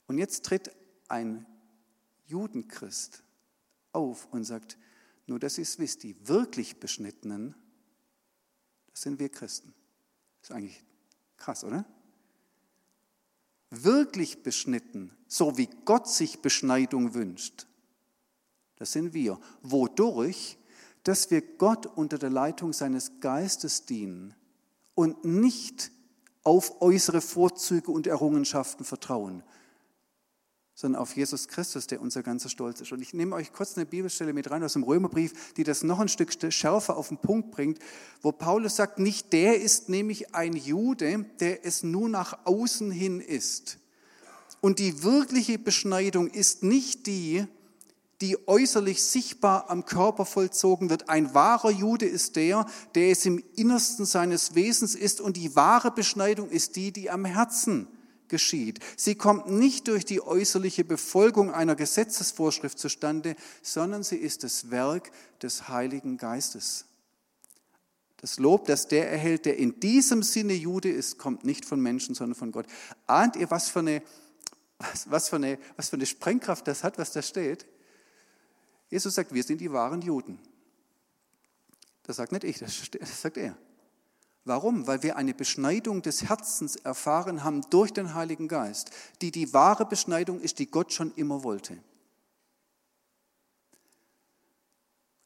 Und 0.06 0.18
jetzt 0.18 0.44
tritt 0.44 0.70
ein 1.08 1.46
Judenchrist 2.26 3.24
auf 3.94 4.28
und 4.32 4.44
sagt, 4.44 4.78
nur 5.28 5.40
dass 5.40 5.58
ihr 5.58 5.62
es 5.62 5.80
wisst, 5.80 6.04
die 6.04 6.28
wirklich 6.28 6.78
Beschnittenen, 6.78 7.56
das 8.92 9.04
sind 9.04 9.18
wir 9.18 9.30
Christen. 9.30 9.74
Das 10.42 10.50
ist 10.50 10.56
eigentlich 10.58 10.84
krass, 11.38 11.64
oder? 11.64 11.86
Wirklich 13.70 14.44
beschnitten, 14.44 15.16
so 15.30 15.58
wie 15.58 15.70
Gott 15.86 16.10
sich 16.10 16.42
Beschneidung 16.42 17.14
wünscht, 17.14 17.68
das 18.82 18.94
sind 18.94 19.14
wir. 19.14 19.40
Wodurch? 19.62 20.58
Dass 21.04 21.30
wir 21.30 21.42
Gott 21.42 21.86
unter 21.86 22.18
der 22.18 22.32
Leitung 22.32 22.74
seines 22.74 23.20
Geistes 23.20 23.86
dienen 23.86 24.34
und 24.96 25.24
nicht 25.24 25.92
auf 26.44 26.82
äußere 26.82 27.22
Vorzüge 27.22 27.92
und 27.92 28.08
Errungenschaften 28.08 28.84
vertrauen, 28.84 29.44
sondern 30.74 31.00
auf 31.00 31.16
Jesus 31.16 31.48
Christus, 31.48 31.86
der 31.86 32.02
unser 32.02 32.24
ganzer 32.24 32.50
Stolz 32.50 32.82
ist. 32.82 32.92
Und 32.92 33.04
ich 33.04 33.14
nehme 33.14 33.36
euch 33.36 33.54
kurz 33.54 33.78
eine 33.78 33.86
Bibelstelle 33.86 34.34
mit 34.34 34.50
rein 34.50 34.64
aus 34.64 34.74
dem 34.74 34.82
Römerbrief, 34.82 35.54
die 35.54 35.64
das 35.64 35.84
noch 35.84 36.00
ein 36.00 36.10
Stück 36.10 36.32
schärfer 36.52 36.98
auf 36.98 37.10
den 37.10 37.20
Punkt 37.20 37.52
bringt, 37.52 37.78
wo 38.24 38.32
Paulus 38.32 38.78
sagt, 38.78 38.98
nicht 38.98 39.32
der 39.32 39.62
ist 39.62 39.90
nämlich 39.90 40.34
ein 40.34 40.54
Jude, 40.54 41.26
der 41.40 41.64
es 41.68 41.84
nur 41.84 42.10
nach 42.10 42.46
außen 42.46 42.90
hin 42.90 43.20
ist. 43.20 43.78
Und 44.60 44.80
die 44.80 45.04
wirkliche 45.04 45.60
Beschneidung 45.60 46.28
ist 46.28 46.64
nicht 46.64 47.06
die, 47.06 47.46
die 48.22 48.48
äußerlich 48.48 49.02
sichtbar 49.02 49.70
am 49.70 49.86
Körper 49.86 50.26
vollzogen 50.26 50.90
wird. 50.90 51.10
Ein 51.10 51.34
wahrer 51.34 51.72
Jude 51.72 52.06
ist 52.06 52.36
der, 52.36 52.66
der 52.94 53.10
es 53.12 53.26
im 53.26 53.44
Innersten 53.56 54.06
seines 54.06 54.56
Wesens 54.56 54.96
ist. 54.96 55.20
Und 55.20 55.38
die 55.38 55.56
wahre 55.56 55.92
Beschneidung 55.92 56.50
ist 56.50 56.76
die, 56.76 56.92
die 56.92 57.10
am 57.10 57.26
Herzen 57.26 57.88
geschieht. 58.28 58.80
Sie 58.96 59.16
kommt 59.16 59.50
nicht 59.50 59.88
durch 59.88 60.06
die 60.06 60.22
äußerliche 60.22 60.84
Befolgung 60.84 61.52
einer 61.52 61.76
Gesetzesvorschrift 61.76 62.80
zustande, 62.80 63.36
sondern 63.62 64.04
sie 64.04 64.18
ist 64.18 64.44
das 64.44 64.72
Werk 64.72 65.12
des 65.42 65.68
Heiligen 65.68 66.18
Geistes. 66.18 66.86
Das 68.18 68.38
Lob, 68.38 68.66
das 68.66 68.88
der 68.88 69.12
erhält, 69.12 69.46
der 69.46 69.58
in 69.58 69.80
diesem 69.80 70.22
Sinne 70.22 70.54
Jude 70.54 70.90
ist, 70.90 71.18
kommt 71.18 71.44
nicht 71.44 71.66
von 71.66 71.82
Menschen, 71.82 72.14
sondern 72.14 72.36
von 72.36 72.52
Gott. 72.52 72.68
Ahnt 73.08 73.36
ihr, 73.36 73.50
was 73.50 73.70
für 73.70 73.80
eine, 73.80 74.04
was, 74.78 75.10
was 75.10 75.30
für 75.30 75.38
eine, 75.38 75.58
was 75.76 75.90
für 75.90 75.96
eine 75.96 76.06
Sprengkraft 76.06 76.68
das 76.68 76.84
hat, 76.84 77.00
was 77.00 77.12
da 77.12 77.24
steht? 77.24 77.66
Jesus 78.92 79.16
sagt, 79.16 79.34
wir 79.34 79.44
sind 79.44 79.62
die 79.62 79.72
wahren 79.72 80.02
Juden. 80.02 80.38
Das 82.04 82.18
sagt 82.18 82.34
nicht 82.34 82.44
ich, 82.44 82.60
das, 82.60 82.90
sagt 83.22 83.38
er. 83.38 83.58
Warum? 84.44 84.86
Weil 84.86 85.02
wir 85.02 85.16
eine 85.16 85.34
Beschneidung 85.34 86.02
des 86.02 86.24
Herzens 86.24 86.76
erfahren 86.76 87.44
haben 87.44 87.62
durch 87.70 87.94
den 87.94 88.14
Heiligen 88.14 88.48
Geist, 88.48 88.92
die 89.22 89.32
die 89.32 89.54
wahre 89.54 89.86
Beschneidung 89.86 90.42
ist, 90.42 90.60
die 90.60 90.70
Gott 90.70 90.92
schon 90.92 91.14
immer 91.16 91.44
wollte. 91.44 91.78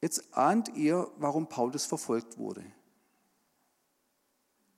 Jetzt 0.01 0.35
ahnt 0.35 0.69
ihr, 0.75 1.09
warum 1.17 1.49
Paulus 1.49 1.85
verfolgt 1.85 2.37
wurde. 2.37 2.63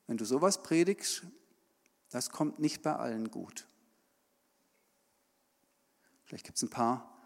Wenn 0.06 0.15
du 0.15 0.24
sowas 0.24 0.63
predigst, 0.63 1.24
das 2.10 2.29
kommt 2.29 2.60
nicht 2.60 2.84
bei 2.84 2.96
allen 2.96 3.29
gut. 3.32 3.67
Vielleicht 6.24 6.46
gibt 6.46 6.58
es 6.58 6.63
ein 6.63 6.70
paar, 6.70 7.17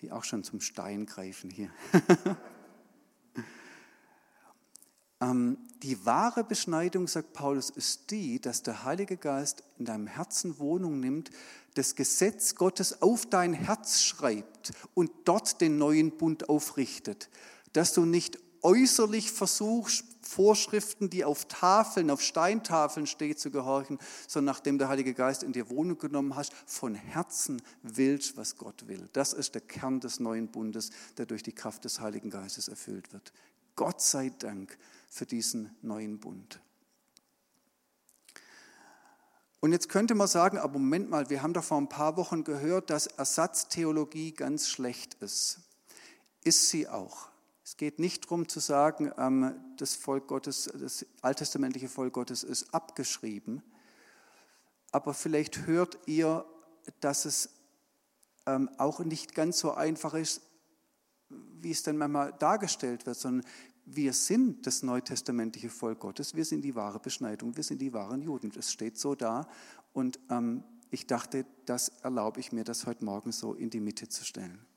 die 0.00 0.12
auch 0.12 0.24
schon 0.24 0.44
zum 0.44 0.60
Stein 0.60 1.06
greifen 1.06 1.50
hier. 1.50 1.70
Ähm, 5.20 5.58
die 5.82 6.04
wahre 6.06 6.44
Beschneidung, 6.44 7.08
sagt 7.08 7.32
Paulus, 7.32 7.70
ist 7.70 8.10
die, 8.10 8.40
dass 8.40 8.62
der 8.62 8.84
Heilige 8.84 9.16
Geist 9.16 9.62
in 9.78 9.84
deinem 9.84 10.06
Herzen 10.06 10.58
Wohnung 10.58 11.00
nimmt, 11.00 11.30
das 11.74 11.94
Gesetz 11.94 12.54
Gottes 12.54 13.02
auf 13.02 13.26
dein 13.26 13.52
Herz 13.52 14.02
schreibt 14.02 14.72
und 14.94 15.10
dort 15.24 15.60
den 15.60 15.78
neuen 15.78 16.16
Bund 16.16 16.48
aufrichtet. 16.48 17.30
Dass 17.72 17.92
du 17.92 18.04
nicht 18.04 18.38
äußerlich 18.62 19.30
versuchst, 19.30 20.04
Vorschriften, 20.28 21.08
die 21.08 21.24
auf 21.24 21.46
Tafeln, 21.46 22.10
auf 22.10 22.20
Steintafeln 22.20 23.06
stehen, 23.06 23.36
zu 23.36 23.50
gehorchen, 23.50 23.98
sondern 24.26 24.54
nachdem 24.54 24.76
der 24.76 24.88
Heilige 24.88 25.14
Geist 25.14 25.42
in 25.42 25.52
dir 25.52 25.70
Wohnung 25.70 25.96
genommen 25.96 26.36
hast, 26.36 26.52
von 26.66 26.94
Herzen 26.94 27.62
willst, 27.82 28.36
was 28.36 28.56
Gott 28.56 28.86
will. 28.88 29.08
Das 29.14 29.32
ist 29.32 29.54
der 29.54 29.62
Kern 29.62 30.00
des 30.00 30.20
neuen 30.20 30.48
Bundes, 30.48 30.90
der 31.16 31.24
durch 31.24 31.42
die 31.42 31.54
Kraft 31.54 31.86
des 31.86 32.00
Heiligen 32.00 32.28
Geistes 32.28 32.68
erfüllt 32.68 33.12
wird. 33.14 33.32
Gott 33.74 34.02
sei 34.02 34.30
Dank 34.38 34.76
für 35.08 35.24
diesen 35.24 35.74
neuen 35.80 36.20
Bund. 36.20 36.60
Und 39.60 39.72
jetzt 39.72 39.88
könnte 39.88 40.14
man 40.14 40.28
sagen, 40.28 40.58
aber 40.58 40.78
Moment 40.78 41.08
mal, 41.08 41.30
wir 41.30 41.42
haben 41.42 41.54
doch 41.54 41.64
vor 41.64 41.78
ein 41.78 41.88
paar 41.88 42.18
Wochen 42.18 42.44
gehört, 42.44 42.90
dass 42.90 43.06
Ersatztheologie 43.06 44.32
ganz 44.32 44.68
schlecht 44.68 45.14
ist. 45.20 45.60
Ist 46.44 46.68
sie 46.68 46.86
auch. 46.86 47.27
Es 47.68 47.76
geht 47.76 47.98
nicht 47.98 48.24
darum 48.24 48.48
zu 48.48 48.60
sagen, 48.60 49.12
ähm, 49.18 49.54
das 49.76 49.94
Volk 49.94 50.26
Gottes, 50.26 50.70
das 50.72 51.04
alttestamentliche 51.20 51.90
Volk 51.90 52.14
Gottes 52.14 52.42
ist 52.42 52.72
abgeschrieben. 52.72 53.62
Aber 54.90 55.12
vielleicht 55.12 55.66
hört 55.66 55.98
ihr, 56.06 56.46
dass 57.00 57.26
es 57.26 57.50
ähm, 58.46 58.70
auch 58.78 59.00
nicht 59.00 59.34
ganz 59.34 59.58
so 59.58 59.74
einfach 59.74 60.14
ist, 60.14 60.40
wie 61.28 61.70
es 61.70 61.82
dann 61.82 61.98
manchmal 61.98 62.32
dargestellt 62.38 63.04
wird, 63.04 63.18
sondern 63.18 63.46
wir 63.84 64.14
sind 64.14 64.66
das 64.66 64.82
neutestamentliche 64.82 65.68
Volk 65.68 66.00
Gottes, 66.00 66.34
wir 66.34 66.46
sind 66.46 66.62
die 66.62 66.74
wahre 66.74 67.00
Beschneidung, 67.00 67.54
wir 67.54 67.64
sind 67.64 67.82
die 67.82 67.92
wahren 67.92 68.22
Juden. 68.22 68.50
Es 68.56 68.72
steht 68.72 68.96
so 68.96 69.14
da 69.14 69.46
und 69.92 70.18
ähm, 70.30 70.64
ich 70.88 71.06
dachte, 71.06 71.44
das 71.66 71.90
erlaube 72.02 72.40
ich 72.40 72.50
mir, 72.50 72.64
das 72.64 72.86
heute 72.86 73.04
Morgen 73.04 73.30
so 73.30 73.52
in 73.52 73.68
die 73.68 73.80
Mitte 73.80 74.08
zu 74.08 74.24
stellen. 74.24 74.67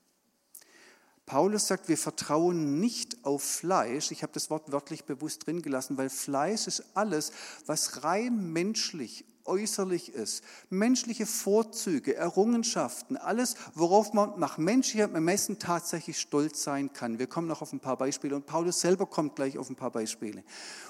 Paulus 1.32 1.68
sagt, 1.68 1.88
wir 1.88 1.98
vertrauen 1.98 2.82
nicht 2.82 3.24
auf 3.24 3.42
Fleisch. 3.42 4.12
Ich 4.12 4.22
habe 4.22 4.34
das 4.34 4.50
Wort 4.50 4.74
wörtlich 4.74 5.06
bewusst 5.06 5.48
drin 5.48 5.62
gelassen, 5.62 5.98
weil 5.98 6.10
Fleisch 6.10 6.68
ist 6.68 6.84
alles, 6.94 7.32
was 7.66 8.04
rein 8.04 8.52
menschlich 8.52 9.24
äußerlich 9.46 10.14
ist. 10.14 10.44
Menschliche 10.70 11.26
Vorzüge, 11.26 12.18
Errungenschaften, 12.18 13.16
alles, 13.16 13.56
worauf 13.76 14.12
man 14.12 14.42
nach 14.42 14.58
menschlichem 14.58 15.16
Ermessen 15.16 15.58
tatsächlich 15.58 16.20
stolz 16.20 16.64
sein 16.64 16.92
kann. 16.92 17.18
Wir 17.18 17.28
kommen 17.28 17.48
noch 17.48 17.62
auf 17.62 17.72
ein 17.72 17.80
paar 17.80 17.96
Beispiele 17.96 18.36
und 18.36 18.46
Paulus 18.46 18.82
selber 18.82 19.06
kommt 19.06 19.38
gleich 19.38 19.58
auf 19.58 19.70
ein 19.70 19.78
paar 19.78 19.92
Beispiele. 19.92 20.44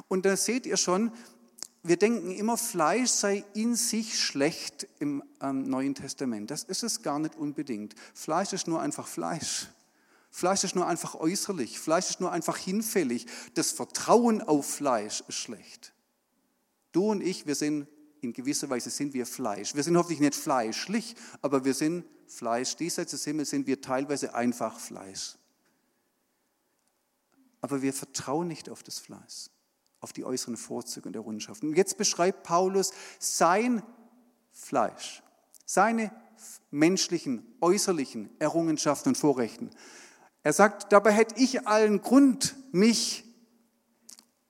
Und 0.07 0.25
da 0.25 0.35
seht 0.35 0.65
ihr 0.65 0.77
schon, 0.77 1.11
wir 1.83 1.97
denken 1.97 2.31
immer, 2.31 2.57
Fleisch 2.57 3.11
sei 3.11 3.43
in 3.53 3.75
sich 3.75 4.17
schlecht 4.19 4.87
im 4.97 5.21
ähm, 5.39 5.69
Neuen 5.69 5.93
Testament. 5.93 6.49
Das 6.49 6.63
ist 6.63 6.81
es 6.81 7.03
gar 7.03 7.19
nicht 7.19 7.35
unbedingt. 7.35 7.93
Fleisch 8.15 8.53
ist 8.53 8.67
nur 8.67 8.81
einfach 8.81 9.05
Fleisch. 9.05 9.67
Fleisch 10.31 10.63
ist 10.63 10.75
nur 10.75 10.87
einfach 10.87 11.15
äußerlich. 11.15 11.77
Fleisch 11.77 12.09
ist 12.09 12.21
nur 12.21 12.31
einfach 12.31 12.57
hinfällig. 12.57 13.27
Das 13.53 13.71
Vertrauen 13.71 14.41
auf 14.41 14.65
Fleisch 14.65 15.21
ist 15.27 15.35
schlecht. 15.35 15.93
Du 16.93 17.11
und 17.11 17.21
ich, 17.21 17.45
wir 17.45 17.55
sind 17.55 17.87
in 18.21 18.33
gewisser 18.33 18.69
Weise 18.69 18.89
sind 18.89 19.13
wir 19.13 19.25
Fleisch. 19.25 19.75
Wir 19.75 19.83
sind 19.83 19.97
hoffentlich 19.97 20.19
nicht 20.19 20.35
fleischlich, 20.35 21.15
aber 21.41 21.65
wir 21.65 21.73
sind 21.73 22.05
Fleisch. 22.27 22.75
Diesseits 22.75 23.11
des 23.11 23.23
Himmels 23.23 23.49
sind 23.49 23.67
wir 23.67 23.81
teilweise 23.81 24.35
einfach 24.35 24.79
Fleisch. 24.79 25.35
Aber 27.61 27.81
wir 27.81 27.93
vertrauen 27.93 28.47
nicht 28.47 28.69
auf 28.69 28.83
das 28.83 28.99
Fleisch, 28.99 29.49
auf 29.99 30.13
die 30.13 30.23
äußeren 30.23 30.55
Vorzüge 30.55 31.07
und 31.07 31.15
Errungenschaften. 31.15 31.69
Und 31.69 31.75
jetzt 31.75 31.97
beschreibt 31.97 32.43
Paulus 32.43 32.91
sein 33.19 33.83
Fleisch, 34.51 35.23
seine 35.65 36.11
menschlichen, 36.69 37.45
äußerlichen 37.59 38.29
Errungenschaften 38.39 39.09
und 39.09 39.17
Vorrechten. 39.17 39.71
Er 40.43 40.53
sagt, 40.53 40.91
dabei 40.91 41.11
hätte 41.11 41.35
ich 41.37 41.67
allen 41.67 42.01
Grund, 42.01 42.55
mich 42.71 43.23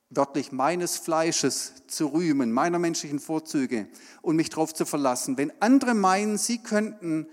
wörtlich 0.09 0.51
meines 0.51 0.97
Fleisches 0.97 1.73
zu 1.87 2.07
rühmen, 2.07 2.51
meiner 2.51 2.79
menschlichen 2.79 3.19
Vorzüge 3.19 3.87
und 4.21 4.35
mich 4.35 4.49
darauf 4.49 4.73
zu 4.73 4.85
verlassen. 4.85 5.37
Wenn 5.37 5.51
andere 5.61 5.93
meinen, 5.93 6.37
sie 6.37 6.59
könnten 6.59 7.27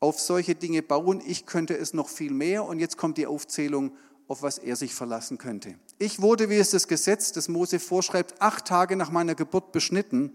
auf 0.00 0.18
solche 0.18 0.54
Dinge 0.54 0.82
bauen, 0.82 1.22
ich 1.24 1.46
könnte 1.46 1.76
es 1.76 1.94
noch 1.94 2.08
viel 2.08 2.32
mehr 2.32 2.64
und 2.64 2.80
jetzt 2.80 2.96
kommt 2.96 3.18
die 3.18 3.26
Aufzählung, 3.26 3.96
auf 4.28 4.42
was 4.42 4.58
er 4.58 4.76
sich 4.76 4.94
verlassen 4.94 5.38
könnte. 5.38 5.74
Ich 5.98 6.20
wurde, 6.20 6.48
wie 6.48 6.56
es 6.56 6.70
das 6.70 6.88
Gesetz 6.88 7.32
des 7.32 7.48
Mose 7.48 7.78
vorschreibt, 7.78 8.40
acht 8.40 8.66
Tage 8.66 8.96
nach 8.96 9.10
meiner 9.10 9.34
Geburt 9.34 9.72
beschnitten 9.72 10.32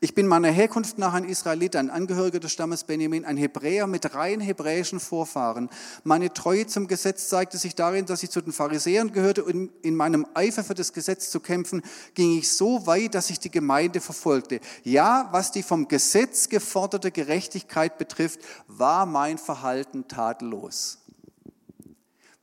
ich 0.00 0.14
bin 0.14 0.26
meiner 0.26 0.50
Herkunft 0.50 0.98
nach 0.98 1.12
ein 1.12 1.24
Israelit, 1.24 1.76
ein 1.76 1.90
Angehöriger 1.90 2.40
des 2.40 2.52
Stammes 2.52 2.84
Benjamin, 2.84 3.24
ein 3.24 3.36
Hebräer 3.36 3.86
mit 3.86 4.14
rein 4.14 4.40
hebräischen 4.40 5.00
Vorfahren. 5.00 5.68
Meine 6.04 6.32
Treue 6.32 6.66
zum 6.66 6.86
Gesetz 6.86 7.28
zeigte 7.28 7.58
sich 7.58 7.74
darin, 7.74 8.06
dass 8.06 8.22
ich 8.22 8.30
zu 8.30 8.40
den 8.40 8.52
Pharisäern 8.52 9.12
gehörte 9.12 9.44
und 9.44 9.70
in 9.82 9.94
meinem 9.94 10.26
Eifer 10.34 10.64
für 10.64 10.74
das 10.74 10.92
Gesetz 10.92 11.30
zu 11.30 11.40
kämpfen, 11.40 11.82
ging 12.14 12.38
ich 12.38 12.50
so 12.50 12.86
weit, 12.86 13.14
dass 13.14 13.30
ich 13.30 13.40
die 13.40 13.50
Gemeinde 13.50 14.00
verfolgte. 14.00 14.60
Ja, 14.84 15.28
was 15.32 15.52
die 15.52 15.62
vom 15.62 15.88
Gesetz 15.88 16.48
geforderte 16.48 17.10
Gerechtigkeit 17.10 17.98
betrifft, 17.98 18.40
war 18.68 19.06
mein 19.06 19.38
Verhalten 19.38 20.08
tadellos. 20.08 20.98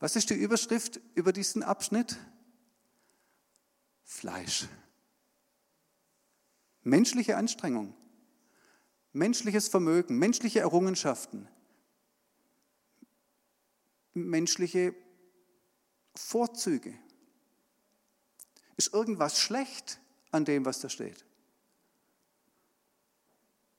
Was 0.00 0.14
ist 0.14 0.30
die 0.30 0.34
Überschrift 0.34 1.00
über 1.14 1.32
diesen 1.32 1.62
Abschnitt? 1.62 2.16
Fleisch. 4.04 4.68
Menschliche 6.88 7.36
Anstrengung, 7.36 7.92
menschliches 9.12 9.68
Vermögen, 9.68 10.18
menschliche 10.18 10.60
Errungenschaften, 10.60 11.46
menschliche 14.14 14.94
Vorzüge. 16.14 16.94
Ist 18.78 18.94
irgendwas 18.94 19.38
schlecht 19.38 20.00
an 20.30 20.46
dem, 20.46 20.64
was 20.64 20.80
da 20.80 20.88
steht? 20.88 21.26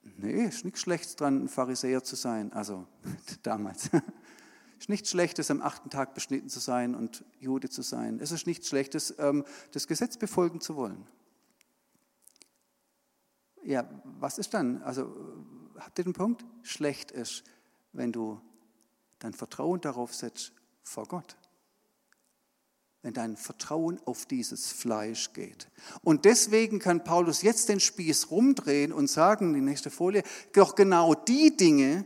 Nee, 0.03 0.45
ist 0.45 0.63
nichts 0.63 0.81
Schlechtes 0.81 1.15
dran, 1.15 1.45
ein 1.45 1.49
Pharisäer 1.49 2.03
zu 2.03 2.15
sein, 2.15 2.53
also 2.53 2.85
damals. 3.41 3.85
Es 3.85 4.83
ist 4.83 4.89
nichts 4.89 5.09
Schlechtes, 5.09 5.49
am 5.49 5.63
achten 5.63 5.89
Tag 5.89 6.13
beschnitten 6.13 6.47
zu 6.49 6.59
sein 6.59 6.93
und 6.93 7.25
Jude 7.39 7.69
zu 7.69 7.81
sein. 7.81 8.19
Es 8.19 8.31
ist 8.31 8.45
nichts 8.45 8.67
Schlechtes, 8.67 9.15
ähm, 9.17 9.45
das 9.71 9.87
Gesetz 9.87 10.17
befolgen 10.17 10.61
zu 10.61 10.75
wollen 10.75 11.07
ja, 13.69 13.87
was 14.19 14.39
ist 14.39 14.55
dann? 14.55 14.81
Also 14.81 15.13
habt 15.77 15.99
ihr 15.99 16.03
den 16.03 16.13
Punkt? 16.13 16.43
Schlecht 16.63 17.11
ist, 17.11 17.43
wenn 17.93 18.11
du 18.11 18.41
dein 19.19 19.33
Vertrauen 19.33 19.79
darauf 19.79 20.15
setzt 20.15 20.53
vor 20.81 21.05
Gott. 21.05 21.37
Wenn 23.03 23.13
dein 23.13 23.37
Vertrauen 23.37 23.99
auf 24.05 24.25
dieses 24.25 24.71
Fleisch 24.71 25.33
geht. 25.33 25.69
Und 26.01 26.25
deswegen 26.25 26.79
kann 26.79 27.03
Paulus 27.03 27.43
jetzt 27.43 27.69
den 27.69 27.79
Spieß 27.79 28.31
rumdrehen 28.31 28.91
und 28.91 29.07
sagen, 29.07 29.53
die 29.53 29.61
nächste 29.61 29.91
Folie, 29.91 30.23
doch 30.53 30.73
genau 30.73 31.13
die 31.13 31.55
Dinge, 31.55 32.05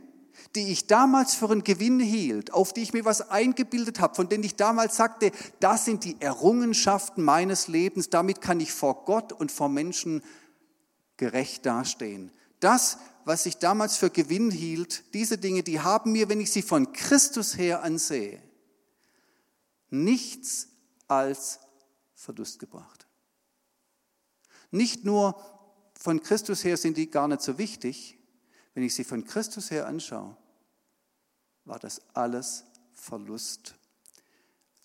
die 0.55 0.69
ich 0.71 0.87
damals 0.87 1.33
für 1.33 1.49
einen 1.49 1.63
Gewinn 1.63 2.01
hielt, 2.01 2.51
auf 2.51 2.73
die 2.73 2.81
ich 2.81 2.91
mir 2.91 3.05
was 3.05 3.29
eingebildet 3.29 4.01
habe, 4.01 4.15
von 4.15 4.27
denen 4.27 4.43
ich 4.43 4.55
damals 4.55 4.97
sagte, 4.97 5.31
das 5.61 5.85
sind 5.85 6.03
die 6.03 6.19
Errungenschaften 6.19 7.23
meines 7.23 7.69
Lebens, 7.69 8.09
damit 8.09 8.41
kann 8.41 8.59
ich 8.59 8.73
vor 8.73 9.05
Gott 9.05 9.31
und 9.31 9.51
vor 9.51 9.69
Menschen 9.69 10.21
gerecht 11.23 11.65
dastehen. 11.65 12.31
Das, 12.59 12.97
was 13.23 13.45
ich 13.45 13.55
damals 13.55 13.95
für 13.95 14.09
Gewinn 14.09 14.51
hielt, 14.51 15.13
diese 15.13 15.37
Dinge, 15.37 15.63
die 15.63 15.79
haben 15.79 16.11
mir, 16.11 16.27
wenn 16.27 16.41
ich 16.41 16.51
sie 16.51 16.61
von 16.61 16.91
Christus 16.91 17.57
her 17.57 17.81
ansehe, 17.81 18.43
nichts 19.89 20.67
als 21.07 21.59
Verlust 22.13 22.59
gebracht. 22.59 23.07
Nicht 24.69 25.05
nur 25.05 25.41
von 25.97 26.21
Christus 26.21 26.65
her 26.65 26.75
sind 26.75 26.97
die 26.97 27.09
gar 27.09 27.29
nicht 27.29 27.41
so 27.41 27.57
wichtig, 27.57 28.19
wenn 28.73 28.83
ich 28.83 28.93
sie 28.93 29.05
von 29.05 29.23
Christus 29.23 29.71
her 29.71 29.87
anschaue, 29.87 30.35
war 31.63 31.79
das 31.79 32.01
alles 32.13 32.65
Verlust. 32.93 33.75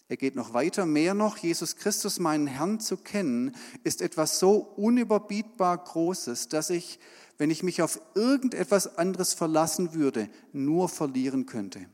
Er 0.09 0.17
geht 0.17 0.37
noch 0.37 0.55
weiter, 0.55 0.87
mehr 0.87 1.13
noch, 1.13 1.37
Jesus 1.37 1.77
Christus, 1.77 2.19
meinen 2.19 2.47
Herrn 2.47 2.81
zu 2.81 2.97
kennen, 2.97 3.55
ist 3.85 4.01
etwas 4.01 4.39
so 4.39 4.57
unüberbietbar 4.57 5.77
Großes, 5.77 6.49
dass 6.49 6.71
ich, 6.71 6.99
wenn 7.37 7.51
ich 7.51 7.63
mich 7.63 7.83
auf 7.83 8.01
irgendetwas 8.15 8.97
anderes 8.97 9.35
verlassen 9.35 9.93
würde, 9.93 10.31
nur 10.53 10.89
verlieren 10.89 11.45
könnte. 11.45 11.87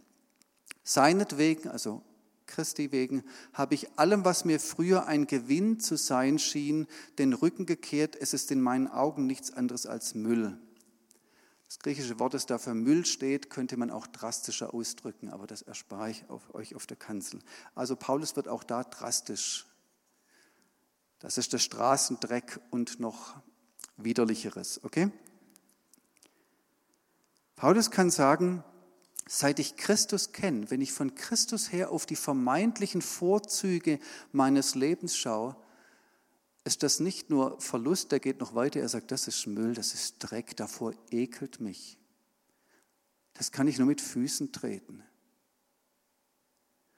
Seinetwegen, 0.85 1.69
also 1.71 2.03
Christi 2.47 2.93
wegen, 2.93 3.25
habe 3.53 3.75
ich 3.75 3.99
allem, 3.99 4.25
was 4.25 4.45
mir 4.45 4.61
früher 4.61 5.07
ein 5.07 5.27
Gewinn 5.27 5.81
zu 5.81 5.97
sein 5.97 6.39
schien, 6.39 6.87
den 7.19 7.33
Rücken 7.33 7.67
gekehrt. 7.67 8.15
Es 8.15 8.33
ist 8.33 8.53
in 8.53 8.61
meinen 8.61 8.87
Augen 8.87 9.27
nichts 9.27 9.53
anderes 9.53 9.87
als 9.87 10.15
Müll. 10.15 10.57
Das 11.67 11.79
griechische 11.79 12.19
Wort, 12.21 12.35
das 12.35 12.47
da 12.47 12.59
für 12.59 12.75
Müll 12.75 13.05
steht, 13.07 13.51
könnte 13.51 13.77
man 13.77 13.91
auch 13.91 14.07
drastischer 14.07 14.75
ausdrücken, 14.75 15.31
aber 15.31 15.47
das 15.47 15.63
erspare 15.63 16.11
ich 16.11 16.29
auf 16.29 16.55
euch 16.55 16.75
auf 16.75 16.87
der 16.87 16.97
Kanzel. 16.97 17.41
Also 17.75 17.97
Paulus 17.97 18.37
wird 18.37 18.49
auch 18.49 18.65
da 18.65 18.85
drastisch. 18.85 19.67
Das 21.19 21.39
ist 21.39 21.53
der 21.53 21.59
Straßendreck 21.59 22.61
und 22.71 23.01
noch 23.01 23.37
widerlicheres, 23.97 24.83
okay? 24.85 25.11
Paulus 27.57 27.91
kann 27.91 28.11
sagen, 28.11 28.63
seit 29.27 29.59
ich 29.59 29.77
Christus 29.77 30.33
kenne, 30.33 30.71
wenn 30.71 30.81
ich 30.81 30.93
von 30.93 31.15
Christus 31.15 31.73
her 31.73 31.91
auf 31.91 32.05
die 32.05 32.17
vermeintlichen 32.17 33.01
Vorzüge 33.01 33.99
meines 34.33 34.75
Lebens 34.75 35.17
schaue, 35.17 35.57
ist 36.65 36.83
das 36.83 36.99
nicht 36.99 37.29
nur 37.29 37.61
Verlust, 37.61 38.11
der 38.11 38.21
geht 38.21 38.41
noch 38.41 38.55
weiter, 38.55 38.81
er 38.81 38.89
sagt, 38.89 39.11
das 39.11 39.29
ist 39.29 39.47
Müll, 39.47 39.75
das 39.75 39.93
ist 39.93 40.17
Dreck, 40.19 40.57
davor 40.57 40.95
ekelt 41.11 41.61
mich. 41.61 41.99
Das 43.35 43.53
kann 43.53 43.69
ich 43.69 43.79
nur 43.79 43.87
mit 43.87 44.01
Füßen 44.01 44.51
treten. 44.53 45.03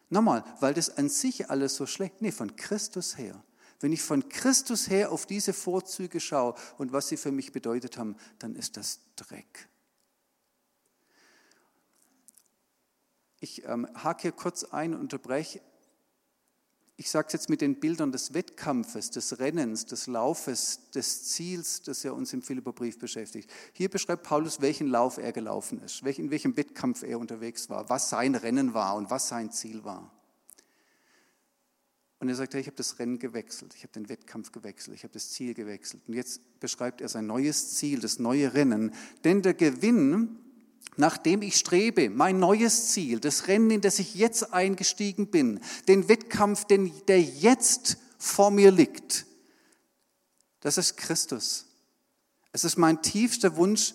Nochmal, 0.09 0.45
weil 0.61 0.73
das 0.73 0.97
an 0.97 1.09
sich 1.09 1.51
alles 1.51 1.75
so 1.75 1.87
schlecht, 1.87 2.23
nee, 2.23 2.31
von 2.31 2.55
Christus 2.55 3.19
her. 3.19 3.43
Wenn 3.81 3.93
ich 3.93 4.03
von 4.03 4.29
Christus 4.29 4.89
her 4.89 5.11
auf 5.11 5.27
diese 5.27 5.53
Vorzüge 5.53 6.21
schaue 6.21 6.55
und 6.79 6.93
was 6.93 7.09
sie 7.09 7.17
für 7.17 7.33
mich 7.33 7.53
bedeutet 7.53 7.99
haben, 7.99 8.17
dann 8.39 8.55
ist 8.55 8.77
das 8.77 9.01
Dreck. 9.17 9.69
Ich 13.41 13.65
ähm, 13.65 13.87
hake 13.95 14.23
hier 14.23 14.33
kurz 14.33 14.65
ein 14.65 14.95
und 14.95 15.01
unterbreche 15.01 15.61
ich 16.99 17.11
sage 17.11 17.27
es 17.27 17.35
jetzt 17.35 17.51
mit 17.51 17.61
den 17.61 17.79
Bildern 17.79 18.11
des 18.11 18.33
Wettkampfes, 18.33 19.11
des 19.11 19.39
Rennens, 19.39 19.85
des 19.85 20.07
Laufes, 20.07 20.91
des 20.95 21.25
Ziels, 21.25 21.83
das 21.83 22.03
ja 22.03 22.13
uns 22.13 22.33
im 22.33 22.41
Philipperbrief 22.41 22.99
beschäftigt. 22.99 23.51
Hier 23.75 23.91
beschreibt 23.91 24.23
Paulus, 24.23 24.63
welchen 24.63 24.87
Lauf 24.87 25.19
er 25.19 25.33
gelaufen 25.33 25.81
ist, 25.83 26.03
in 26.03 26.31
welchem 26.31 26.57
Wettkampf 26.57 27.03
er 27.03 27.19
unterwegs 27.19 27.69
war, 27.69 27.91
was 27.91 28.09
sein 28.09 28.35
Rennen 28.35 28.73
war 28.73 28.97
und 28.97 29.11
was 29.11 29.29
sein 29.29 29.53
Ziel 29.53 29.85
war. 29.85 30.11
Und 32.19 32.31
er 32.31 32.35
sagt, 32.35 32.55
hey, 32.55 32.63
ich 32.63 32.67
habe 32.67 32.77
das 32.77 32.99
Rennen 32.99 33.19
gewechselt, 33.19 33.75
ich 33.77 33.83
habe 33.83 33.93
den 33.93 34.09
Wettkampf 34.09 34.51
gewechselt, 34.51 34.97
ich 34.97 35.03
habe 35.03 35.13
das 35.13 35.29
Ziel 35.31 35.53
gewechselt. 35.53 36.03
Und 36.09 36.15
jetzt 36.15 36.61
beschreibt 36.61 37.03
er 37.03 37.11
sein 37.11 37.27
neues 37.27 37.75
Ziel, 37.75 38.01
das 38.01 38.19
neue 38.19 38.55
Rennen. 38.55 38.95
Denn 39.23 39.43
der 39.43 39.53
Gewinn 39.53 40.39
nach 40.97 41.19
dem 41.19 41.43
ich 41.43 41.57
strebe, 41.57 42.09
mein 42.09 42.39
neues 42.39 42.89
Ziel, 42.89 43.21
das 43.21 43.49
Rennen, 43.49 43.71
in 43.71 43.81
das 43.81 43.99
ich 43.99 44.15
jetzt 44.15 44.53
eingestiegen 44.53 45.29
bin, 45.29 45.61
den 45.89 46.09
Wettkampf, 46.09 46.65
den, 46.65 46.91
der 47.07 47.21
jetzt 47.21 47.99
vor 48.19 48.51
mir 48.51 48.71
liegt, 48.71 49.27
das 50.61 50.79
ist 50.79 50.97
Christus. 50.97 51.67
Es 52.53 52.65
ist 52.65 52.77
mein 52.77 53.03
tiefster 53.03 53.57
Wunsch, 53.57 53.95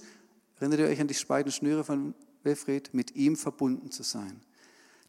erinnert 0.59 0.79
ihr 0.79 0.85
euch 0.85 1.01
an 1.01 1.07
die 1.07 1.25
beiden 1.27 1.51
Schnüre 1.51 1.83
von 1.83 2.13
Wilfried, 2.43 2.93
mit 2.93 3.15
ihm 3.15 3.35
verbunden 3.35 3.91
zu 3.91 4.03
sein. 4.03 4.39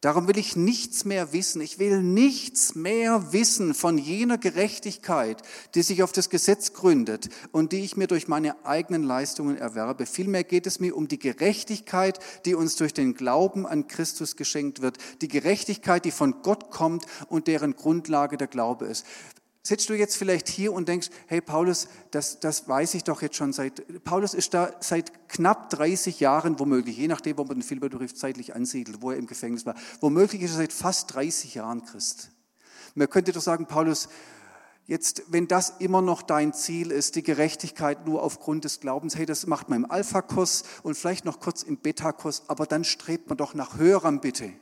Darum 0.02 0.26
will 0.26 0.36
ich 0.36 0.56
nichts 0.56 1.04
mehr 1.04 1.32
wissen. 1.32 1.60
Ich 1.60 1.78
will 1.78 2.02
nichts 2.02 2.74
mehr 2.74 3.32
wissen 3.32 3.72
von 3.72 3.98
jener 3.98 4.36
Gerechtigkeit, 4.36 5.40
die 5.76 5.82
sich 5.82 6.02
auf 6.02 6.10
das 6.10 6.28
Gesetz 6.28 6.72
gründet 6.72 7.28
und 7.52 7.70
die 7.70 7.84
ich 7.84 7.96
mir 7.96 8.08
durch 8.08 8.26
meine 8.26 8.66
eigenen 8.66 9.04
Leistungen 9.04 9.56
erwerbe. 9.56 10.04
Vielmehr 10.06 10.42
geht 10.42 10.66
es 10.66 10.80
mir 10.80 10.96
um 10.96 11.06
die 11.06 11.20
Gerechtigkeit, 11.20 12.18
die 12.44 12.56
uns 12.56 12.74
durch 12.74 12.92
den 12.92 13.14
Glauben 13.14 13.64
an 13.64 13.86
Christus 13.86 14.34
geschenkt 14.34 14.82
wird. 14.82 14.98
Die 15.20 15.28
Gerechtigkeit, 15.28 16.04
die 16.04 16.10
von 16.10 16.42
Gott 16.42 16.72
kommt 16.72 17.06
und 17.28 17.46
deren 17.46 17.76
Grundlage 17.76 18.36
der 18.36 18.48
Glaube 18.48 18.86
ist. 18.86 19.06
Sitzt 19.64 19.88
du 19.88 19.94
jetzt 19.94 20.16
vielleicht 20.16 20.48
hier 20.48 20.72
und 20.72 20.88
denkst, 20.88 21.08
hey 21.28 21.40
Paulus, 21.40 21.86
das, 22.10 22.40
das 22.40 22.68
weiß 22.68 22.94
ich 22.94 23.04
doch 23.04 23.22
jetzt 23.22 23.36
schon 23.36 23.52
seit, 23.52 24.02
Paulus 24.02 24.34
ist 24.34 24.54
da 24.54 24.72
seit 24.80 25.28
knapp 25.28 25.70
30 25.70 26.18
Jahren, 26.18 26.58
womöglich, 26.58 26.96
je 26.96 27.06
nachdem, 27.06 27.38
wo 27.38 27.44
man 27.44 27.58
den 27.58 27.62
Philipperbrief 27.62 28.12
zeitlich 28.12 28.56
ansiedelt, 28.56 29.02
wo 29.02 29.12
er 29.12 29.18
im 29.18 29.28
Gefängnis 29.28 29.64
war, 29.64 29.76
womöglich 30.00 30.42
ist 30.42 30.52
er 30.52 30.56
seit 30.56 30.72
fast 30.72 31.14
30 31.14 31.54
Jahren 31.54 31.84
Christ. 31.84 32.30
Man 32.96 33.08
könnte 33.08 33.30
doch 33.30 33.40
sagen, 33.40 33.66
Paulus, 33.66 34.08
jetzt, 34.86 35.22
wenn 35.28 35.46
das 35.46 35.74
immer 35.78 36.02
noch 36.02 36.22
dein 36.22 36.52
Ziel 36.52 36.90
ist, 36.90 37.14
die 37.14 37.22
Gerechtigkeit 37.22 38.04
nur 38.04 38.24
aufgrund 38.24 38.64
des 38.64 38.80
Glaubens, 38.80 39.14
hey, 39.14 39.26
das 39.26 39.46
macht 39.46 39.68
man 39.68 39.84
im 39.84 39.90
Alpha-Kurs 39.90 40.64
und 40.82 40.96
vielleicht 40.96 41.24
noch 41.24 41.38
kurz 41.38 41.62
im 41.62 41.76
Beta-Kurs, 41.76 42.48
aber 42.48 42.66
dann 42.66 42.82
strebt 42.82 43.28
man 43.28 43.38
doch 43.38 43.54
nach 43.54 43.76
höherem 43.76 44.20
bitte. 44.20 44.52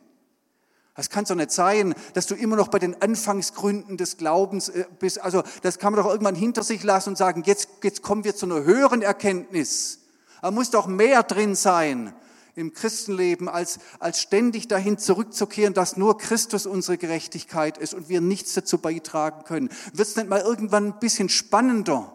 Das 1.00 1.08
kann 1.08 1.24
doch 1.24 1.34
nicht 1.34 1.50
sein, 1.50 1.94
dass 2.12 2.26
du 2.26 2.34
immer 2.34 2.56
noch 2.56 2.68
bei 2.68 2.78
den 2.78 3.00
Anfangsgründen 3.00 3.96
des 3.96 4.18
Glaubens 4.18 4.68
äh, 4.68 4.84
bist. 4.98 5.18
Also 5.18 5.42
das 5.62 5.78
kann 5.78 5.94
man 5.94 6.04
doch 6.04 6.10
irgendwann 6.10 6.34
hinter 6.34 6.62
sich 6.62 6.82
lassen 6.82 7.08
und 7.08 7.16
sagen, 7.16 7.42
jetzt, 7.46 7.70
jetzt 7.82 8.02
kommen 8.02 8.22
wir 8.22 8.36
zu 8.36 8.44
einer 8.44 8.64
höheren 8.64 9.00
Erkenntnis. 9.00 10.00
Da 10.42 10.50
muss 10.50 10.68
doch 10.68 10.86
mehr 10.86 11.22
drin 11.22 11.54
sein 11.54 12.12
im 12.54 12.74
Christenleben, 12.74 13.48
als, 13.48 13.78
als 13.98 14.20
ständig 14.20 14.68
dahin 14.68 14.98
zurückzukehren, 14.98 15.72
dass 15.72 15.96
nur 15.96 16.18
Christus 16.18 16.66
unsere 16.66 16.98
Gerechtigkeit 16.98 17.78
ist 17.78 17.94
und 17.94 18.10
wir 18.10 18.20
nichts 18.20 18.52
dazu 18.52 18.76
beitragen 18.76 19.44
können. 19.44 19.70
Wird 19.94 20.06
es 20.06 20.16
nicht 20.16 20.28
mal 20.28 20.42
irgendwann 20.42 20.88
ein 20.88 20.98
bisschen 20.98 21.30
spannender? 21.30 22.14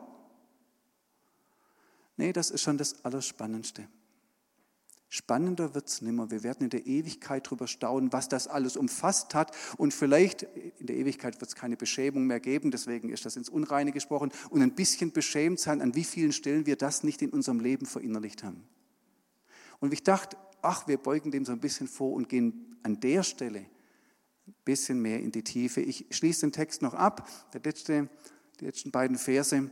Nee, 2.17 2.33
das 2.33 2.51
ist 2.51 2.61
schon 2.61 2.77
das 2.77 3.03
Allerspannendste. 3.03 3.87
Spannender 5.15 5.73
wird 5.73 5.87
es 5.87 6.01
nimmer. 6.01 6.29
Wir 6.29 6.43
werden 6.43 6.65
in 6.65 6.69
der 6.69 6.85
Ewigkeit 6.85 7.47
darüber 7.47 7.67
staunen, 7.67 8.11
was 8.11 8.27
das 8.27 8.49
alles 8.49 8.75
umfasst 8.75 9.33
hat. 9.33 9.55
Und 9.77 9.93
vielleicht 9.93 10.43
in 10.43 10.87
der 10.87 10.97
Ewigkeit 10.97 11.39
wird 11.39 11.47
es 11.47 11.55
keine 11.55 11.77
Beschämung 11.77 12.27
mehr 12.27 12.41
geben, 12.41 12.69
deswegen 12.69 13.07
ist 13.07 13.25
das 13.25 13.37
ins 13.37 13.47
Unreine 13.47 13.93
gesprochen. 13.93 14.33
Und 14.49 14.61
ein 14.61 14.75
bisschen 14.75 15.13
beschämt 15.13 15.61
sein, 15.61 15.81
an 15.81 15.95
wie 15.95 16.03
vielen 16.03 16.33
Stellen 16.33 16.65
wir 16.65 16.75
das 16.75 17.05
nicht 17.05 17.21
in 17.21 17.29
unserem 17.29 17.61
Leben 17.61 17.85
verinnerlicht 17.85 18.43
haben. 18.43 18.67
Und 19.79 19.93
ich 19.93 20.03
dachte, 20.03 20.35
ach, 20.61 20.85
wir 20.89 20.97
beugen 20.97 21.31
dem 21.31 21.45
so 21.45 21.53
ein 21.53 21.61
bisschen 21.61 21.87
vor 21.87 22.11
und 22.11 22.27
gehen 22.27 22.75
an 22.83 22.99
der 22.99 23.23
Stelle 23.23 23.59
ein 24.47 24.55
bisschen 24.65 25.01
mehr 25.01 25.21
in 25.21 25.31
die 25.31 25.43
Tiefe. 25.45 25.79
Ich 25.79 26.07
schließe 26.11 26.41
den 26.41 26.51
Text 26.51 26.81
noch 26.81 26.93
ab, 26.93 27.25
der 27.53 27.61
letzte, 27.63 28.09
die 28.59 28.65
letzten 28.65 28.91
beiden 28.91 29.17
Verse, 29.17 29.71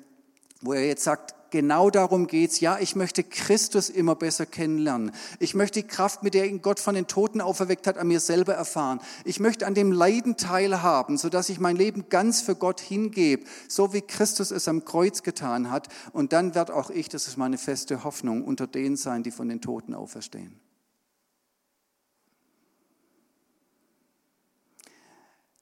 wo 0.63 0.73
er 0.73 0.85
jetzt 0.85 1.03
sagt, 1.03 1.35
Genau 1.53 1.91
darum 1.91 2.25
geht's. 2.25 2.61
Ja, 2.61 2.79
ich 2.79 2.95
möchte 2.95 3.23
Christus 3.23 3.91
immer 3.91 4.15
besser 4.15 4.47
kennenlernen. 4.47 5.11
Ich 5.37 5.53
möchte 5.53 5.83
die 5.83 5.87
Kraft, 5.87 6.23
mit 6.23 6.33
der 6.33 6.49
ihn 6.49 6.63
Gott 6.63 6.79
von 6.79 6.95
den 6.95 7.05
Toten 7.05 7.41
auferweckt 7.41 7.85
hat, 7.85 7.99
an 7.99 8.07
mir 8.07 8.19
selber 8.19 8.55
erfahren. 8.55 8.99
Ich 9.23 9.39
möchte 9.39 9.67
an 9.67 9.75
dem 9.75 9.91
Leiden 9.91 10.35
teilhaben, 10.35 11.19
sodass 11.19 11.49
ich 11.49 11.59
mein 11.59 11.75
Leben 11.75 12.09
ganz 12.09 12.41
für 12.41 12.55
Gott 12.55 12.79
hingebe, 12.79 13.45
so 13.67 13.93
wie 13.93 14.01
Christus 14.01 14.49
es 14.49 14.67
am 14.67 14.83
Kreuz 14.83 15.21
getan 15.21 15.69
hat. 15.69 15.89
Und 16.11 16.33
dann 16.33 16.55
wird 16.55 16.71
auch 16.71 16.89
ich, 16.89 17.07
das 17.07 17.27
ist 17.27 17.37
meine 17.37 17.59
feste 17.59 18.03
Hoffnung, 18.03 18.43
unter 18.43 18.65
denen 18.65 18.97
sein, 18.97 19.21
die 19.21 19.29
von 19.29 19.47
den 19.47 19.61
Toten 19.61 19.93
auferstehen. 19.93 20.59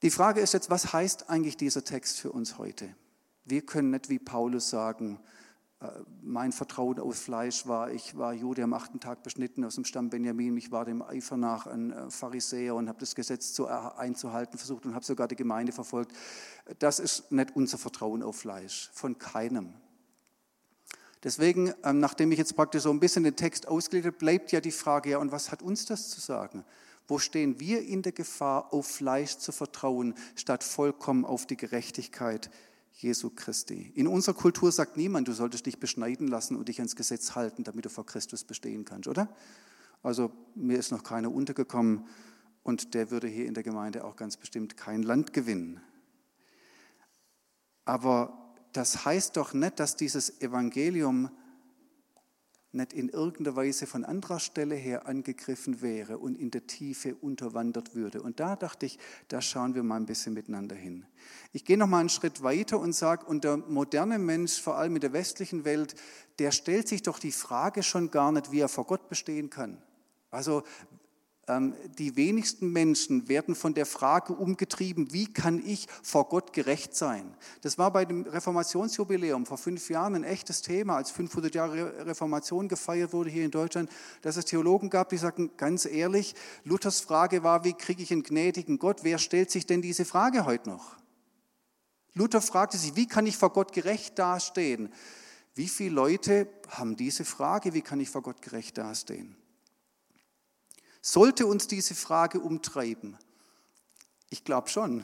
Die 0.04 0.10
Frage 0.10 0.40
ist 0.40 0.54
jetzt, 0.54 0.70
was 0.70 0.94
heißt 0.94 1.30
eigentlich 1.30 1.58
dieser 1.58 1.84
Text 1.84 2.18
für 2.18 2.32
uns 2.32 2.58
heute? 2.58 2.96
Wir 3.52 3.66
können 3.66 3.92
nicht 3.92 4.10
wie 4.10 4.18
Paulus 4.18 4.70
sagen, 4.70 5.20
mein 6.22 6.52
Vertrauen 6.52 7.00
auf 7.00 7.16
Fleisch 7.16 7.68
war, 7.68 7.92
ich 7.92 8.16
war 8.16 8.34
Jude 8.34 8.64
am 8.64 8.74
achten 8.74 9.00
Tag 9.00 9.24
beschnitten 9.24 9.66
aus 9.66 9.76
dem 9.76 9.86
Stamm 9.86 10.10
Benjamin, 10.10 10.56
ich 10.56 10.72
war 10.72 10.86
dem 10.86 11.02
Eifer 11.02 11.38
nach 11.38 11.66
ein 11.66 11.92
äh, 11.92 12.10
Pharisäer 12.12 12.76
und 12.76 12.88
habe 12.88 13.00
das 13.00 13.16
Gesetz 13.16 13.54
zu, 13.54 13.68
einzuhalten 13.68 14.58
versucht 14.58 14.86
und 14.86 14.94
habe 14.94 15.04
sogar 15.04 15.28
die 15.28 15.36
Gemeinde 15.36 15.72
verfolgt. 15.72 16.16
Das 16.80 17.00
ist 17.00 17.32
nicht 17.32 17.56
unser 17.56 17.80
Vertrauen 17.80 18.22
auf 18.22 18.38
Fleisch, 18.38 18.92
von 18.94 19.18
keinem. 19.18 19.74
Deswegen, 21.24 21.74
ähm, 21.84 22.00
nachdem 22.00 22.32
ich 22.32 22.38
jetzt 22.38 22.56
praktisch 22.56 22.84
so 22.84 22.92
ein 22.92 23.00
bisschen 23.00 23.24
den 23.24 23.36
Text 23.36 23.68
ausgelegt 23.68 24.20
bleibt 24.20 24.52
ja 24.52 24.62
die 24.62 24.72
Frage, 24.72 25.12
ja, 25.12 25.18
und 25.18 25.32
was 25.32 25.52
hat 25.52 25.64
uns 25.64 25.86
das 25.86 26.10
zu 26.10 26.22
sagen? 26.22 26.64
Wo 27.08 27.18
stehen 27.18 27.60
wir 27.60 27.82
in 27.82 28.04
der 28.04 28.12
Gefahr, 28.12 28.72
auf 28.72 28.86
Fleisch 28.86 29.38
zu 29.38 29.52
vertrauen, 29.52 30.14
statt 30.36 30.64
vollkommen 30.64 31.26
auf 31.26 31.48
die 31.48 31.58
Gerechtigkeit 31.58 32.52
Jesu 32.92 33.30
Christi? 33.30 33.92
In 33.96 34.08
unserer 34.08 34.36
Kultur 34.36 34.72
sagt 34.72 34.98
niemand, 34.98 35.28
du 35.28 35.34
solltest 35.34 35.66
dich 35.66 35.80
beschneiden 35.80 36.28
lassen 36.28 36.56
und 36.56 36.70
dich 36.70 36.80
ans 36.80 36.96
Gesetz 36.96 37.36
halten, 37.36 37.64
damit 37.64 37.86
du 37.86 37.90
vor 37.90 38.06
Christus 38.06 38.44
bestehen 38.44 38.86
kannst, 38.86 39.08
oder? 39.08 39.34
Also 40.04 40.32
mir 40.56 40.78
ist 40.78 40.92
noch 40.92 41.04
keiner 41.04 41.32
untergekommen 41.32 42.08
und 42.64 42.94
der 42.94 43.12
würde 43.12 43.28
hier 43.28 43.46
in 43.46 43.54
der 43.54 43.64
Gemeinde 43.64 44.04
auch 44.04 44.16
ganz 44.16 44.38
bestimmt 44.38 44.78
kein 44.78 45.04
Land 45.04 45.34
gewinnen. 45.34 45.82
Aber 47.86 48.56
das 48.74 49.06
heißt 49.06 49.38
doch 49.38 49.54
nicht, 49.54 49.80
dass 49.80 49.96
dieses 49.96 50.42
Evangelium 50.42 51.30
nicht 52.74 52.94
in 52.94 53.10
irgendeiner 53.10 53.56
Weise 53.56 53.86
von 53.86 54.06
anderer 54.06 54.40
Stelle 54.40 54.76
her 54.76 55.08
angegriffen 55.08 55.82
wäre 55.82 56.18
und 56.18 56.36
in 56.38 56.52
der 56.52 56.68
Tiefe 56.68 57.16
unterwandert 57.16 57.96
würde. 57.96 58.22
Und 58.22 58.40
da 58.40 58.56
dachte 58.56 58.86
ich, 58.86 58.98
da 59.28 59.42
schauen 59.42 59.76
wir 59.76 59.84
mal 59.84 59.98
ein 59.98 60.06
bisschen 60.06 60.34
miteinander 60.34 60.76
hin. 60.76 61.06
Ich 61.52 61.66
gehe 61.66 61.78
noch 61.78 61.88
mal 61.88 62.00
einen 62.00 62.10
Schritt 62.10 62.44
weiter 62.44 62.80
und 62.80 62.94
sage, 62.94 63.26
und 63.26 63.44
der 63.44 63.58
moderne 63.58 64.20
Mensch, 64.20 64.62
vor 64.62 64.78
allem 64.78 64.96
in 64.96 65.02
der 65.02 65.14
westlichen 65.14 65.66
Welt, 65.66 65.96
der 66.40 66.52
stellt 66.52 66.88
sich 66.88 67.04
doch 67.04 67.20
die 67.20 67.32
Frage 67.32 67.84
schon 67.84 68.10
gar 68.12 68.32
nicht, 68.32 68.52
wie 68.52 68.60
er 68.60 68.70
vor 68.70 68.86
Gott 68.86 69.10
bestehen 69.10 69.50
kann. 69.50 69.82
Also 70.30 70.64
die 71.98 72.16
wenigsten 72.16 72.72
Menschen 72.72 73.28
werden 73.28 73.56
von 73.56 73.74
der 73.74 73.86
Frage 73.86 74.34
umgetrieben, 74.34 75.14
wie 75.14 75.32
kann 75.32 75.62
ich 75.66 75.88
vor 76.04 76.30
Gott 76.30 76.54
gerecht 76.54 76.96
sein? 76.96 77.36
Das 77.62 77.78
war 77.78 77.92
bei 77.92 78.06
dem 78.06 78.24
Reformationsjubiläum 78.24 79.46
vor 79.46 79.58
fünf 79.58 79.90
Jahren 79.90 80.16
ein 80.16 80.24
echtes 80.24 80.62
Thema, 80.62 80.98
als 80.98 81.12
500 81.12 81.54
Jahre 81.56 82.06
Reformation 82.06 82.68
gefeiert 82.68 83.14
wurde 83.14 83.30
hier 83.30 83.46
in 83.46 83.52
Deutschland, 83.52 83.90
dass 84.22 84.38
es 84.38 84.46
Theologen 84.46 84.90
gab, 84.90 85.10
die 85.10 85.18
sagten, 85.18 85.52
ganz 85.58 85.86
ehrlich, 85.86 86.36
Luthers 86.64 87.02
Frage 87.02 87.44
war, 87.44 87.64
wie 87.64 87.74
kriege 87.74 88.04
ich 88.04 88.12
einen 88.12 88.24
gnädigen 88.24 88.80
Gott? 88.80 89.04
Wer 89.04 89.18
stellt 89.18 89.52
sich 89.52 89.66
denn 89.66 89.82
diese 89.82 90.06
Frage 90.06 90.46
heute 90.46 90.70
noch? 90.70 91.02
Luther 92.14 92.42
fragte 92.42 92.78
sich, 92.78 92.96
wie 92.96 93.08
kann 93.08 93.26
ich 93.26 93.38
vor 93.38 93.54
Gott 93.54 93.72
gerecht 93.72 94.20
dastehen? 94.20 94.94
Wie 95.56 95.68
viele 95.68 95.96
Leute 95.96 96.48
haben 96.70 96.96
diese 96.96 97.26
Frage, 97.26 97.74
wie 97.74 97.82
kann 97.82 98.00
ich 98.00 98.10
vor 98.10 98.22
Gott 98.22 98.42
gerecht 98.42 98.78
dastehen? 98.78 99.36
Sollte 101.02 101.48
uns 101.48 101.68
diese 101.68 101.96
Frage 101.96 102.40
umtreiben? 102.40 103.18
Ich 104.30 104.44
glaube 104.44 104.70
schon. 104.70 105.04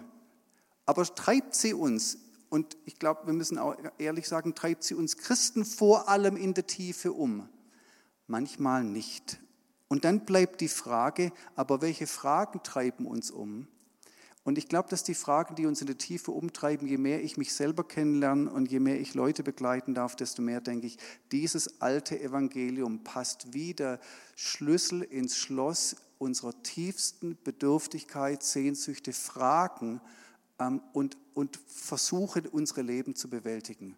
Aber 0.85 1.03
treibt 1.03 1.55
sie 1.55 1.73
uns, 1.73 2.19
und 2.49 2.77
ich 2.85 2.97
glaube, 2.97 3.27
wir 3.27 3.33
müssen 3.33 3.57
auch 3.57 3.75
ehrlich 3.97 4.27
sagen, 4.27 4.55
treibt 4.55 4.83
sie 4.83 4.95
uns 4.95 5.17
Christen 5.17 5.65
vor 5.65 6.07
allem 6.07 6.37
in 6.37 6.53
der 6.53 6.67
Tiefe 6.67 7.11
um? 7.11 7.49
Manchmal 8.27 8.83
nicht. 8.83 9.39
Und 9.89 10.05
dann 10.05 10.25
bleibt 10.25 10.61
die 10.61 10.67
Frage, 10.67 11.31
aber 11.55 11.81
welche 11.81 12.07
Fragen 12.07 12.61
treiben 12.63 13.05
uns 13.05 13.31
um? 13.31 13.67
Und 14.47 14.57
ich 14.57 14.69
glaube, 14.69 14.87
dass 14.87 15.03
die 15.03 15.13
Fragen, 15.13 15.55
die 15.55 15.65
uns 15.65 15.81
in 15.81 15.87
der 15.87 15.97
Tiefe 15.97 16.31
umtreiben, 16.31 16.87
je 16.87 16.97
mehr 16.97 17.21
ich 17.21 17.35
mich 17.35 17.53
selber 17.53 17.83
kennenlerne 17.83 18.49
und 18.49 18.71
je 18.71 18.79
mehr 18.79 18.97
ich 18.97 19.13
Leute 19.13 19.43
begleiten 19.43 19.93
darf, 19.93 20.15
desto 20.15 20.41
mehr 20.41 20.61
denke 20.61 20.87
ich, 20.87 20.97
dieses 21.33 21.81
alte 21.81 22.17
Evangelium 22.17 23.03
passt 23.03 23.53
wie 23.53 23.73
der 23.73 23.99
Schlüssel 24.37 25.01
ins 25.01 25.35
Schloss 25.35 25.97
unserer 26.17 26.53
tiefsten 26.63 27.37
Bedürftigkeit, 27.43 28.41
Sehnsüchte, 28.41 29.11
Fragen 29.11 29.99
ähm, 30.59 30.79
und, 30.93 31.17
und 31.33 31.59
versuchen, 31.67 32.47
unsere 32.47 32.83
Leben 32.83 33.15
zu 33.15 33.29
bewältigen. 33.29 33.97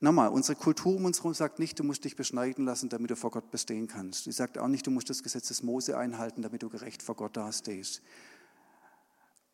Nochmal, 0.00 0.28
unsere 0.28 0.56
Kultur 0.56 0.94
um 0.94 1.06
uns 1.06 1.18
herum 1.18 1.34
sagt 1.34 1.58
nicht, 1.58 1.78
du 1.78 1.82
musst 1.82 2.04
dich 2.04 2.14
beschneiden 2.14 2.64
lassen, 2.64 2.88
damit 2.88 3.10
du 3.10 3.16
vor 3.16 3.32
Gott 3.32 3.50
bestehen 3.50 3.88
kannst. 3.88 4.24
Sie 4.24 4.32
sagt 4.32 4.56
auch 4.56 4.68
nicht, 4.68 4.86
du 4.86 4.92
musst 4.92 5.10
das 5.10 5.24
Gesetz 5.24 5.48
des 5.48 5.64
Mose 5.64 5.98
einhalten, 5.98 6.42
damit 6.42 6.62
du 6.62 6.68
gerecht 6.68 7.02
vor 7.02 7.16
Gott 7.16 7.36
dastehst. 7.36 8.00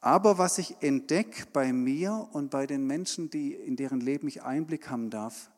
Aber 0.00 0.36
was 0.36 0.58
ich 0.58 0.82
entdecke 0.82 1.46
bei 1.50 1.72
mir 1.72 2.28
und 2.32 2.50
bei 2.50 2.66
den 2.66 2.86
Menschen, 2.86 3.30
die, 3.30 3.54
in 3.54 3.76
deren 3.76 4.00
Leben 4.00 4.28
ich 4.28 4.42
Einblick 4.42 4.90
haben 4.90 5.08
darf, 5.08 5.50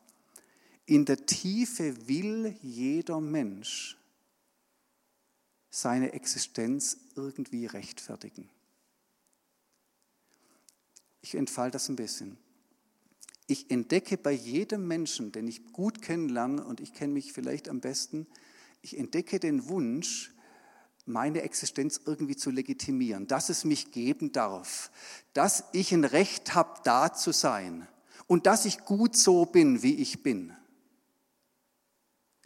in 0.85 1.03
der 1.03 1.25
Tiefe 1.25 2.07
will 2.07 2.55
jeder 2.61 3.19
Mensch 3.19 3.97
seine 5.69 6.13
Existenz 6.13 6.97
irgendwie 7.17 7.65
rechtfertigen. 7.65 8.49
Ich 11.21 11.35
entfalte 11.35 11.73
das 11.73 11.89
ein 11.89 11.97
bisschen 11.97 12.37
ich 13.47 13.71
entdecke 13.71 14.17
bei 14.17 14.31
jedem 14.31 14.87
Menschen, 14.87 15.31
den 15.31 15.47
ich 15.47 15.71
gut 15.71 16.01
kennenlerne, 16.01 16.63
und 16.63 16.81
ich 16.81 16.93
kenne 16.93 17.13
mich 17.13 17.33
vielleicht 17.33 17.69
am 17.69 17.79
besten, 17.79 18.27
ich 18.81 18.97
entdecke 18.97 19.39
den 19.39 19.69
Wunsch, 19.69 20.33
meine 21.05 21.41
Existenz 21.41 22.01
irgendwie 22.05 22.35
zu 22.35 22.51
legitimieren, 22.51 23.27
dass 23.27 23.47
es 23.47 23.63
mich 23.63 23.91
geben 23.91 24.33
darf, 24.33 24.91
dass 25.33 25.63
ich 25.71 25.93
ein 25.93 26.03
Recht 26.03 26.53
habe, 26.53 26.81
da 26.83 27.13
zu 27.13 27.31
sein 27.31 27.87
und 28.27 28.45
dass 28.45 28.65
ich 28.65 28.79
gut 28.79 29.15
so 29.15 29.45
bin, 29.45 29.81
wie 29.81 29.95
ich 29.95 30.21
bin, 30.21 30.53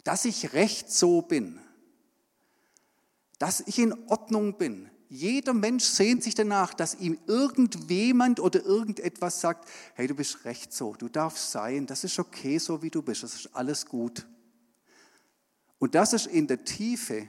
dass 0.04 0.24
ich 0.24 0.52
recht 0.52 0.92
so 0.92 1.22
bin, 1.22 1.58
dass 3.40 3.60
ich 3.60 3.80
in 3.80 3.92
Ordnung 4.08 4.56
bin, 4.56 4.88
jeder 5.12 5.52
Mensch 5.52 5.84
sehnt 5.84 6.22
sich 6.22 6.34
danach, 6.34 6.72
dass 6.72 6.94
ihm 6.94 7.18
irgendjemand 7.26 8.40
oder 8.40 8.64
irgendetwas 8.64 9.42
sagt, 9.42 9.68
hey, 9.92 10.06
du 10.06 10.14
bist 10.14 10.46
recht 10.46 10.72
so, 10.72 10.94
du 10.94 11.10
darfst 11.10 11.50
sein, 11.50 11.86
das 11.86 12.02
ist 12.02 12.18
okay 12.18 12.56
so, 12.56 12.80
wie 12.80 12.88
du 12.88 13.02
bist, 13.02 13.22
das 13.22 13.34
ist 13.34 13.54
alles 13.54 13.84
gut. 13.84 14.26
Und 15.78 15.94
das 15.94 16.14
ist 16.14 16.28
in 16.28 16.46
der 16.46 16.64
Tiefe 16.64 17.28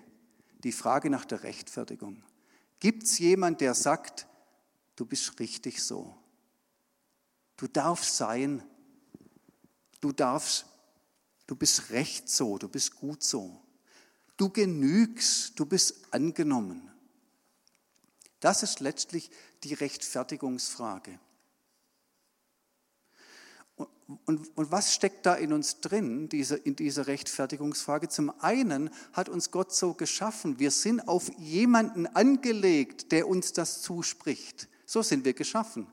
die 0.64 0.72
Frage 0.72 1.10
nach 1.10 1.26
der 1.26 1.44
Rechtfertigung. 1.44 2.24
Gibt 2.80 3.04
es 3.04 3.20
jemand, 3.20 3.60
der 3.60 3.74
sagt, 3.74 4.28
du 4.96 5.06
bist 5.06 5.38
richtig 5.42 5.84
so? 5.84 6.16
Du 7.58 7.68
darfst 7.68 8.16
sein, 8.16 8.64
du 10.00 10.14
darfst, 10.14 10.68
du 11.48 11.56
bist 11.58 11.90
recht 11.90 12.30
so, 12.30 12.58
du 12.58 12.70
bist 12.70 12.96
gut 12.96 13.24
so. 13.24 13.62
Du 14.38 14.50
genügst, 14.50 15.60
du 15.60 15.66
bist 15.66 16.14
angenommen. 16.14 16.93
Das 18.44 18.62
ist 18.62 18.82
letztlich 18.82 19.32
die 19.64 19.74
Rechtfertigungsfrage. 19.74 21.18
Und, 23.78 23.88
und, 24.26 24.58
und, 24.58 24.70
was 24.70 24.94
steckt 24.94 25.26
da 25.26 25.36
in 25.36 25.54
uns 25.54 25.80
drin, 25.80 26.28
diese, 26.28 26.58
in 26.58 26.76
dieser 26.76 27.08
Rechtfertigungsfrage? 27.08 28.10
Zum 28.10 28.38
einen 28.42 28.90
hat 29.14 29.30
uns 29.30 29.50
Gott 29.50 29.74
so 29.74 29.94
geschaffen, 29.94 30.60
wir 30.60 30.72
sind 30.72 31.08
auf 31.08 31.32
jemanden 31.40 32.06
angelegt, 32.06 33.14
der 33.14 33.30
uns 33.30 33.54
das 33.54 33.82
zuspricht. 33.82 34.68
So 34.86 35.02
sind 35.02 35.24
wir 35.24 35.34
geschaffen. 35.34 35.88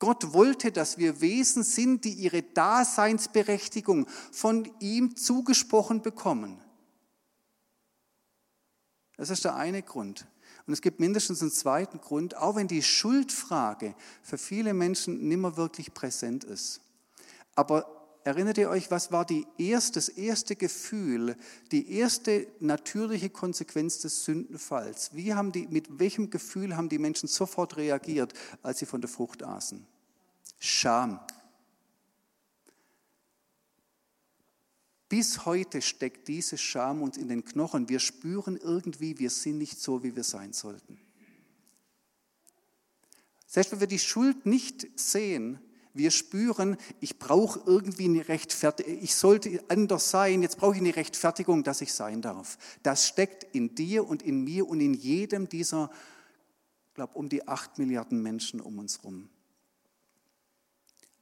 Gott 0.00 0.34
wollte, 0.34 0.70
dass 0.70 0.98
wir 0.98 1.22
Wesen 1.22 1.62
sind, 1.62 2.04
die 2.04 2.12
ihre 2.12 2.42
Daseinsberechtigung 2.42 4.06
von 4.32 4.70
ihm 4.80 5.16
zugesprochen 5.16 6.02
bekommen. 6.02 6.62
Das 9.16 9.30
ist 9.30 9.46
der 9.46 9.56
eine 9.56 9.82
Grund. 9.82 10.26
Und 10.68 10.74
es 10.74 10.82
gibt 10.82 11.00
mindestens 11.00 11.40
einen 11.40 11.50
zweiten 11.50 11.98
Grund, 11.98 12.36
auch 12.36 12.56
wenn 12.56 12.68
die 12.68 12.82
Schuldfrage 12.82 13.94
für 14.22 14.36
viele 14.36 14.74
Menschen 14.74 15.26
nimmer 15.26 15.56
wirklich 15.56 15.94
präsent 15.94 16.44
ist. 16.44 16.82
Aber 17.54 17.86
erinnert 18.22 18.58
ihr 18.58 18.68
euch, 18.68 18.90
was 18.90 19.10
war 19.10 19.24
die 19.24 19.46
erste, 19.56 19.94
das 19.94 20.10
erste 20.10 20.56
Gefühl, 20.56 21.36
die 21.72 21.90
erste 21.94 22.46
natürliche 22.60 23.30
Konsequenz 23.30 24.00
des 24.00 24.26
Sündenfalls? 24.26 25.14
Wie 25.14 25.32
haben 25.32 25.52
die, 25.52 25.66
mit 25.68 25.98
welchem 25.98 26.28
Gefühl 26.28 26.76
haben 26.76 26.90
die 26.90 26.98
Menschen 26.98 27.30
sofort 27.30 27.78
reagiert, 27.78 28.34
als 28.62 28.80
sie 28.80 28.86
von 28.86 29.00
der 29.00 29.08
Frucht 29.08 29.42
aßen? 29.42 29.86
Scham. 30.58 31.18
Bis 35.08 35.46
heute 35.46 35.80
steckt 35.80 36.28
diese 36.28 36.58
Scham 36.58 37.02
uns 37.02 37.16
in 37.16 37.28
den 37.28 37.44
Knochen. 37.44 37.88
Wir 37.88 37.98
spüren 37.98 38.56
irgendwie, 38.56 39.18
wir 39.18 39.30
sind 39.30 39.58
nicht 39.58 39.80
so, 39.80 40.02
wie 40.02 40.14
wir 40.14 40.24
sein 40.24 40.52
sollten. 40.52 40.98
Selbst 43.46 43.72
wenn 43.72 43.80
wir 43.80 43.86
die 43.86 43.98
Schuld 43.98 44.44
nicht 44.44 44.86
sehen, 44.98 45.58
wir 45.94 46.10
spüren, 46.10 46.76
ich 47.00 47.18
brauche 47.18 47.60
irgendwie 47.64 48.04
eine 48.04 48.28
Rechtfertigung, 48.28 49.02
ich 49.02 49.14
sollte 49.14 49.64
anders 49.68 50.10
sein, 50.10 50.42
jetzt 50.42 50.58
brauche 50.58 50.74
ich 50.74 50.80
eine 50.80 50.94
Rechtfertigung, 50.94 51.64
dass 51.64 51.80
ich 51.80 51.92
sein 51.92 52.20
darf. 52.20 52.58
Das 52.82 53.06
steckt 53.06 53.44
in 53.54 53.74
dir 53.74 54.06
und 54.06 54.22
in 54.22 54.44
mir 54.44 54.68
und 54.68 54.80
in 54.80 54.92
jedem 54.92 55.48
dieser, 55.48 55.90
ich 56.88 56.94
glaube, 56.94 57.18
um 57.18 57.30
die 57.30 57.48
acht 57.48 57.78
Milliarden 57.78 58.22
Menschen 58.22 58.60
um 58.60 58.78
uns 58.78 58.98
herum. 58.98 59.30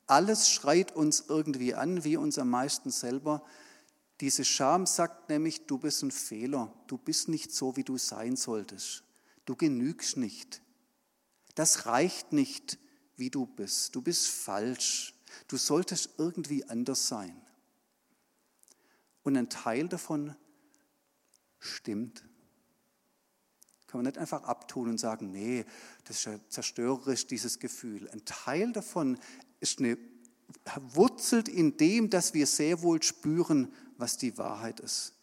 Alles 0.08 0.50
schreit 0.50 0.94
uns 0.94 1.24
irgendwie 1.28 1.74
an, 1.74 2.04
wie 2.04 2.16
uns 2.16 2.38
am 2.38 2.50
meisten 2.50 2.90
selber. 2.90 3.44
Diese 4.20 4.44
Scham 4.44 4.86
sagt 4.86 5.28
nämlich, 5.28 5.66
du 5.66 5.78
bist 5.78 6.02
ein 6.02 6.10
Fehler, 6.10 6.72
du 6.86 6.96
bist 6.96 7.28
nicht 7.28 7.52
so, 7.52 7.76
wie 7.76 7.84
du 7.84 7.98
sein 7.98 8.36
solltest, 8.36 9.04
du 9.44 9.56
genügst 9.56 10.16
nicht. 10.16 10.62
Das 11.54 11.86
reicht 11.86 12.32
nicht, 12.32 12.78
wie 13.16 13.30
du 13.30 13.46
bist, 13.46 13.94
du 13.94 14.02
bist 14.02 14.28
falsch, 14.28 15.14
du 15.48 15.56
solltest 15.56 16.10
irgendwie 16.18 16.64
anders 16.64 17.08
sein. 17.08 17.34
Und 19.22 19.36
ein 19.36 19.50
Teil 19.50 19.88
davon 19.88 20.36
stimmt. 21.58 22.24
Kann 23.86 23.98
man 23.98 24.06
nicht 24.06 24.18
einfach 24.18 24.44
abtun 24.44 24.88
und 24.88 24.98
sagen, 24.98 25.30
nee, 25.30 25.64
das 26.04 26.18
ist 26.18 26.24
ja 26.26 26.40
zerstörerisch, 26.48 27.26
dieses 27.26 27.58
Gefühl. 27.58 28.08
Ein 28.10 28.24
Teil 28.24 28.72
davon 28.72 29.18
ist 29.60 29.78
eine, 29.78 29.98
wurzelt 30.76 31.48
in 31.48 31.76
dem, 31.76 32.10
dass 32.10 32.34
wir 32.34 32.46
sehr 32.46 32.82
wohl 32.82 33.02
spüren, 33.02 33.72
was 33.98 34.16
die 34.16 34.38
Wahrheit 34.38 34.80
ist. 34.80 35.14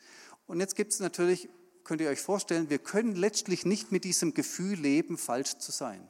Und 0.48 0.60
jetzt 0.60 0.76
gibt 0.76 0.94
es 0.94 1.00
natürlich, 1.00 1.50
könnt 1.84 2.02
ihr 2.02 2.10
euch 2.10 2.22
vorstellen, 2.22 2.70
wir 2.70 2.80
können 2.80 3.16
letztlich 3.16 3.66
nicht 3.66 3.92
mit 3.92 4.04
diesem 4.04 4.34
Gefühl 4.34 4.80
leben, 4.80 5.18
falsch 5.18 5.58
zu 5.58 5.72
sein. 5.72 6.08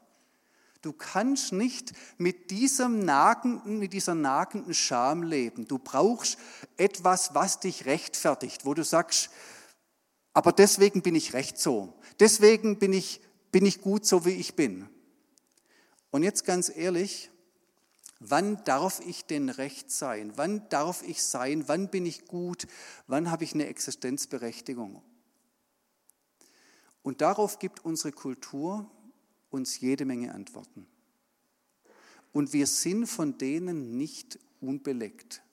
Du 0.81 0.91
kannst 0.91 1.53
nicht 1.53 1.93
mit 2.17 2.51
diesem 2.51 3.05
nagenden, 3.05 3.79
mit 3.79 3.93
dieser 3.93 4.15
nagenden 4.15 4.73
Scham 4.73 5.23
leben. 5.23 5.65
Du 5.65 5.79
brauchst 5.79 6.37
etwas, 6.75 7.33
was 7.33 7.61
dich 7.61 7.85
rechtfertigt, 7.85 8.65
wo 8.65 8.73
du 8.73 8.83
sagst, 8.83 9.29
aber 10.33 10.51
deswegen 10.51 11.01
bin 11.01 11.15
ich 11.15 11.33
recht 11.33 11.57
so. 11.57 11.93
Deswegen 12.19 12.79
bin 12.79 12.91
ich, 12.91 13.21
bin 13.51 13.65
ich 13.65 13.81
gut 13.81 14.05
so, 14.05 14.25
wie 14.25 14.31
ich 14.31 14.55
bin. 14.55 14.89
Und 16.11 16.23
jetzt 16.23 16.43
ganz 16.43 16.69
ehrlich, 16.75 17.31
Wann 18.25 18.63
darf 18.63 19.01
ich 19.05 19.25
denn 19.25 19.49
recht 19.49 19.91
sein? 19.91 20.31
Wann 20.35 20.67
darf 20.69 21.03
ich 21.03 21.21
sein? 21.21 21.67
Wann 21.67 21.89
bin 21.89 22.05
ich 22.05 22.25
gut? 22.25 22.67
Wann 23.07 23.29
habe 23.29 23.43
ich 23.43 23.53
eine 23.53 23.67
Existenzberechtigung? 23.67 25.01
Und 27.01 27.19
darauf 27.19 27.59
gibt 27.59 27.83
unsere 27.83 28.13
Kultur 28.13 28.89
uns 29.49 29.79
jede 29.81 30.05
Menge 30.05 30.33
Antworten. 30.33 30.87
Und 32.31 32.53
wir 32.53 32.65
sind 32.65 33.07
von 33.07 33.37
denen 33.37 33.97
nicht 33.97 34.39
unbeleckt. 34.61 35.43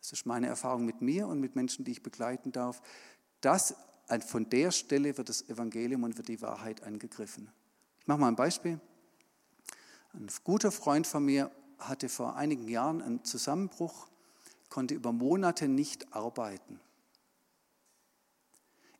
Das 0.00 0.12
ist 0.12 0.26
meine 0.26 0.46
Erfahrung 0.46 0.86
mit 0.86 1.02
mir 1.02 1.28
und 1.28 1.38
mit 1.38 1.54
Menschen, 1.54 1.84
die 1.84 1.92
ich 1.92 2.02
begleiten 2.02 2.50
darf. 2.50 2.80
Das, 3.42 3.76
von 4.26 4.48
der 4.48 4.70
Stelle 4.70 5.16
wird 5.18 5.28
das 5.28 5.48
Evangelium 5.48 6.02
und 6.02 6.16
wird 6.16 6.28
die 6.28 6.40
Wahrheit 6.40 6.82
angegriffen. 6.82 7.50
Ich 8.00 8.06
mache 8.06 8.18
mal 8.18 8.28
ein 8.28 8.36
Beispiel. 8.36 8.80
Ein 10.14 10.28
guter 10.44 10.70
Freund 10.70 11.06
von 11.06 11.24
mir 11.24 11.50
hatte 11.78 12.08
vor 12.08 12.36
einigen 12.36 12.68
Jahren 12.68 13.02
einen 13.02 13.24
Zusammenbruch, 13.24 14.08
konnte 14.68 14.94
über 14.94 15.12
Monate 15.12 15.68
nicht 15.68 16.12
arbeiten. 16.14 16.80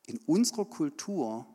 In 0.05 0.17
unserer 0.25 0.65
Kultur, 0.65 1.47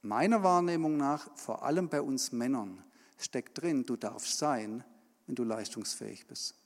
meiner 0.00 0.42
Wahrnehmung 0.42 0.96
nach, 0.96 1.36
vor 1.36 1.62
allem 1.62 1.88
bei 1.88 2.00
uns 2.00 2.32
Männern, 2.32 2.82
steckt 3.18 3.60
drin, 3.60 3.86
du 3.86 3.96
darfst 3.96 4.38
sein, 4.38 4.82
wenn 5.26 5.36
du 5.36 5.44
leistungsfähig 5.44 6.26
bist. 6.26 6.56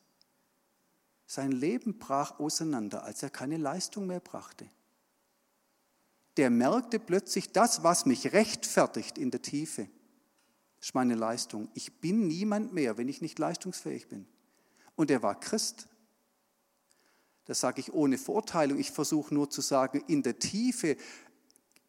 Sein 1.26 1.52
Leben 1.52 1.98
brach 1.98 2.38
auseinander, 2.38 3.02
als 3.02 3.22
er 3.22 3.30
keine 3.30 3.56
Leistung 3.58 4.06
mehr 4.06 4.20
brachte 4.20 4.70
der 6.36 6.50
merkte 6.50 6.98
plötzlich, 6.98 7.52
das, 7.52 7.82
was 7.82 8.06
mich 8.06 8.32
rechtfertigt 8.32 9.18
in 9.18 9.30
der 9.30 9.42
Tiefe, 9.42 9.88
ist 10.80 10.94
meine 10.94 11.14
Leistung. 11.14 11.68
Ich 11.74 12.00
bin 12.00 12.26
niemand 12.26 12.72
mehr, 12.72 12.98
wenn 12.98 13.08
ich 13.08 13.20
nicht 13.20 13.38
leistungsfähig 13.38 14.08
bin. 14.08 14.26
Und 14.94 15.10
er 15.10 15.22
war 15.22 15.38
Christ. 15.38 15.88
Das 17.44 17.60
sage 17.60 17.80
ich 17.80 17.92
ohne 17.92 18.18
Verurteilung. 18.18 18.78
Ich 18.78 18.90
versuche 18.90 19.34
nur 19.34 19.50
zu 19.50 19.60
sagen, 19.60 20.02
in 20.06 20.22
der 20.22 20.38
Tiefe 20.38 20.96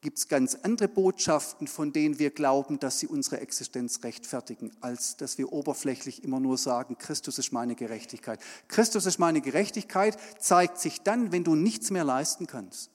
gibt 0.01 0.19
es 0.19 0.27
ganz 0.27 0.55
andere 0.55 0.87
Botschaften, 0.87 1.67
von 1.67 1.91
denen 1.91 2.19
wir 2.19 2.29
glauben, 2.29 2.79
dass 2.79 2.99
sie 2.99 3.07
unsere 3.07 3.39
Existenz 3.39 4.03
rechtfertigen, 4.03 4.71
als 4.79 5.17
dass 5.17 5.37
wir 5.37 5.51
oberflächlich 5.51 6.23
immer 6.23 6.39
nur 6.39 6.57
sagen, 6.57 6.97
Christus 6.97 7.39
ist 7.39 7.51
meine 7.51 7.75
Gerechtigkeit. 7.75 8.39
Christus 8.67 9.05
ist 9.05 9.17
meine 9.17 9.41
Gerechtigkeit 9.41 10.17
zeigt 10.39 10.79
sich 10.79 11.01
dann, 11.01 11.31
wenn 11.31 11.43
du 11.43 11.55
nichts 11.55 11.89
mehr 11.89 12.03
leisten 12.03 12.45
kannst 12.45 12.91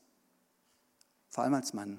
vor 1.32 1.44
allem 1.44 1.54
als 1.54 1.72
Mann. 1.72 1.98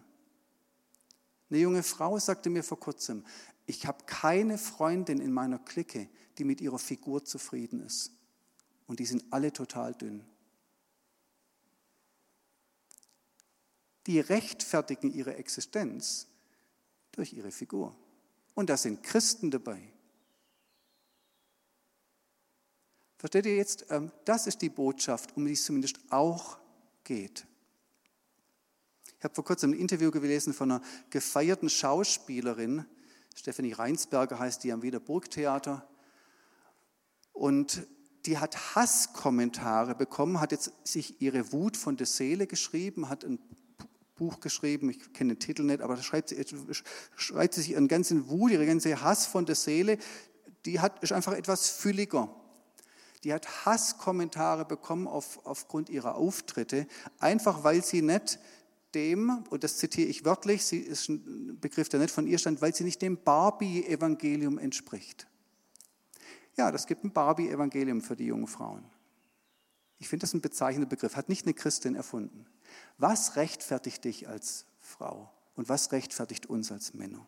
Eine 1.50 1.60
junge 1.60 1.84
Frau 1.84 2.20
sagte 2.20 2.52
mir 2.52 2.64
vor 2.64 2.80
kurzem, 2.80 3.26
ich 3.66 3.86
habe 3.86 4.04
keine 4.06 4.58
Freundin 4.58 5.20
in 5.20 5.32
meiner 5.32 5.60
Clique, 5.60 6.10
die 6.38 6.44
mit 6.44 6.62
ihrer 6.62 6.80
Figur 6.80 7.24
zufrieden 7.24 7.82
ist. 7.82 8.12
Und 8.88 9.00
die 9.00 9.06
sind 9.06 9.24
alle 9.32 9.54
total 9.54 9.94
dünn. 9.94 10.26
Die 14.08 14.20
rechtfertigen 14.20 15.14
ihre 15.14 15.36
Existenz 15.36 16.28
durch 17.14 17.34
ihre 17.34 17.52
Figur. 17.52 17.96
Und 18.54 18.70
da 18.70 18.76
sind 18.76 19.02
Christen 19.02 19.50
dabei. 19.50 19.94
Versteht 23.18 23.46
ihr 23.46 23.56
jetzt? 23.56 23.86
Ähm, 23.90 24.12
das 24.26 24.48
ist 24.48 24.62
die 24.62 24.70
Botschaft, 24.70 25.38
um 25.38 25.46
die 25.46 25.54
es 25.54 25.64
zumindest 25.64 25.98
auch 26.10 26.58
geht. 27.06 27.46
Ich 29.18 29.24
habe 29.24 29.34
vor 29.34 29.46
kurzem 29.46 29.72
ein 29.72 29.80
Interview 29.80 30.12
gelesen 30.12 30.54
von 30.54 30.70
einer 30.70 30.82
gefeierten 31.10 31.70
Schauspielerin, 31.70 32.86
Stephanie 33.36 33.74
Reinsberger 33.74 34.40
heißt 34.40 34.64
die 34.64 34.72
am 34.72 34.82
Wiener 34.82 35.00
Burgtheater. 35.00 35.88
Und 37.32 37.88
die 38.26 38.38
hat 38.38 38.76
Hasskommentare 38.76 39.96
bekommen, 39.96 40.40
hat 40.40 40.52
jetzt 40.52 40.72
sich 40.84 41.22
ihre 41.22 41.52
Wut 41.52 41.76
von 41.76 41.98
der 41.98 42.06
Seele 42.06 42.48
geschrieben, 42.48 43.10
hat 43.10 43.26
ein 43.26 43.40
Buch 44.16 44.40
geschrieben, 44.40 44.90
ich 44.90 45.14
kenne 45.14 45.34
den 45.34 45.40
Titel 45.40 45.64
nicht, 45.64 45.82
aber 45.82 45.96
da 45.96 46.04
schreibt 46.04 46.30
sie, 46.30 46.46
schreibt 47.16 47.56
sie 47.56 47.62
sich 47.62 47.72
ihren 47.72 47.88
ganzen 47.88 48.30
Wut, 48.30 48.52
ihre 48.52 48.66
ganze 48.66 49.02
Hass 49.02 49.26
von 49.26 49.46
der 49.46 49.56
Seele, 49.56 49.98
die 50.66 50.80
hat, 50.80 51.04
ist 51.04 51.12
einfach 51.12 51.34
etwas 51.34 51.70
fülliger. 51.70 52.30
Die 53.24 53.34
hat 53.34 53.66
Hasskommentare 53.66 54.66
bekommen 54.66 55.08
auf, 55.08 55.46
aufgrund 55.46 55.90
ihrer 55.90 56.16
Auftritte, 56.16 56.88
einfach 57.20 57.64
weil 57.64 57.84
sie 57.84 58.02
nicht 58.02 58.40
dem, 58.96 59.44
und 59.50 59.64
das 59.64 59.78
zitiere 59.78 60.08
ich 60.08 60.26
wörtlich, 60.26 60.66
sie 60.66 60.80
ist 60.80 61.10
ein 61.10 61.60
Begriff, 61.60 61.90
der 61.90 62.00
nicht 62.00 62.14
von 62.14 62.28
ihr 62.28 62.38
stand, 62.38 62.62
weil 62.62 62.74
sie 62.74 62.84
nicht 62.84 63.02
dem 63.02 63.18
Barbie-Evangelium 63.18 64.58
entspricht. 64.58 65.28
Ja, 66.56 66.72
das 66.72 66.88
gibt 66.88 67.04
ein 67.04 67.12
Barbie-Evangelium 67.12 68.02
für 68.02 68.16
die 68.16 68.26
jungen 68.26 68.48
Frauen. 68.48 68.86
Ich 70.00 70.10
finde 70.10 70.24
das 70.24 70.34
ein 70.34 70.42
bezeichnender 70.42 70.90
Begriff, 70.90 71.16
hat 71.16 71.30
nicht 71.30 71.46
eine 71.46 71.54
Christin 71.54 71.96
erfunden. 71.96 72.46
Was 72.98 73.36
rechtfertigt 73.36 74.04
dich 74.04 74.28
als 74.28 74.66
Frau 74.80 75.32
und 75.56 75.70
was 75.70 75.92
rechtfertigt 75.92 76.46
uns 76.46 76.72
als 76.72 76.94
Männer? 76.94 77.26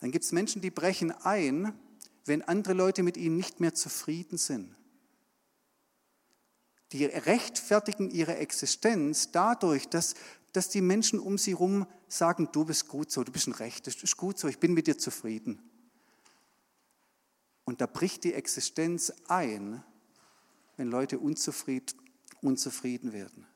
Dann 0.00 0.10
gibt 0.10 0.24
es 0.24 0.32
Menschen, 0.32 0.62
die 0.62 0.70
brechen 0.70 1.10
ein, 1.12 1.72
wenn 2.24 2.42
andere 2.42 2.74
Leute 2.74 3.02
mit 3.02 3.16
ihnen 3.16 3.36
nicht 3.36 3.60
mehr 3.60 3.74
zufrieden 3.74 4.38
sind. 4.38 4.74
Die 6.92 7.04
rechtfertigen 7.04 8.10
ihre 8.10 8.36
Existenz 8.36 9.30
dadurch, 9.30 9.88
dass, 9.88 10.14
dass 10.52 10.68
die 10.68 10.80
Menschen 10.80 11.18
um 11.18 11.36
sie 11.36 11.52
herum 11.52 11.86
sagen, 12.08 12.48
du 12.52 12.64
bist 12.64 12.88
gut 12.88 13.10
so, 13.10 13.24
du 13.24 13.32
bist 13.32 13.46
ein 13.46 13.52
Recht, 13.52 13.86
das 13.86 13.96
ist 13.96 14.16
gut 14.16 14.38
so, 14.38 14.48
ich 14.48 14.58
bin 14.58 14.72
mit 14.72 14.86
dir 14.86 14.96
zufrieden. 14.96 15.60
Und 17.64 17.82
da 17.82 17.86
bricht 17.86 18.24
die 18.24 18.32
Existenz 18.32 19.12
ein, 19.26 19.84
wenn 20.78 20.88
Leute 20.88 21.18
unzufrieden, 21.18 21.94
unzufrieden 22.40 23.12
werden. 23.12 23.46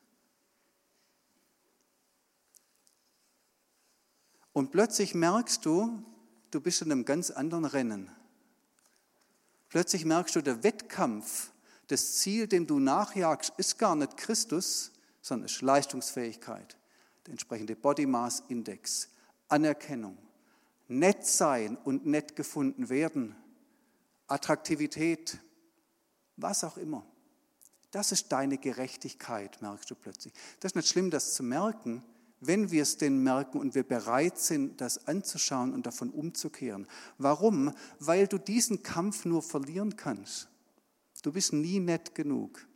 Und 4.51 4.69
plötzlich 4.69 5.15
merkst 5.15 5.65
du, 5.65 6.03
du 6.51 6.61
bist 6.61 6.83
in 6.83 6.91
einem 6.91 7.05
ganz 7.05 7.31
anderen 7.31 7.65
Rennen. 7.65 8.11
Plötzlich 9.69 10.05
merkst 10.05 10.35
du, 10.35 10.41
der 10.41 10.63
Wettkampf 10.63 11.52
das 11.93 12.15
Ziel, 12.15 12.47
dem 12.47 12.65
du 12.65 12.79
nachjagst, 12.79 13.53
ist 13.57 13.77
gar 13.77 13.95
nicht 13.95 14.17
Christus, 14.17 14.91
sondern 15.21 15.45
ist 15.45 15.61
Leistungsfähigkeit, 15.61 16.75
der 17.25 17.33
entsprechende 17.33 17.75
Body 17.75 18.07
Mass 18.07 18.41
Index, 18.47 19.09
Anerkennung, 19.47 20.17
nett 20.87 21.25
sein 21.25 21.77
und 21.77 22.07
nett 22.07 22.35
gefunden 22.35 22.89
werden, 22.89 23.35
Attraktivität, 24.27 25.37
was 26.35 26.63
auch 26.63 26.77
immer. 26.77 27.05
Das 27.91 28.11
ist 28.11 28.31
deine 28.31 28.57
Gerechtigkeit, 28.57 29.61
merkst 29.61 29.91
du 29.91 29.93
plötzlich. 29.93 30.33
Das 30.61 30.71
ist 30.71 30.75
nicht 30.75 30.87
schlimm, 30.87 31.11
das 31.11 31.35
zu 31.35 31.43
merken, 31.43 32.03
wenn 32.39 32.71
wir 32.71 32.81
es 32.81 32.97
denn 32.97 33.21
merken 33.21 33.59
und 33.59 33.75
wir 33.75 33.83
bereit 33.83 34.39
sind, 34.39 34.81
das 34.81 35.07
anzuschauen 35.07 35.73
und 35.73 35.85
davon 35.85 36.09
umzukehren. 36.09 36.87
Warum? 37.19 37.71
Weil 37.99 38.27
du 38.27 38.39
diesen 38.39 38.81
Kampf 38.81 39.25
nur 39.25 39.43
verlieren 39.43 39.95
kannst. 39.95 40.49
Du 41.23 41.31
bist 41.31 41.53
nie 41.53 41.79
nett 41.79 42.13
genug. 42.13 42.67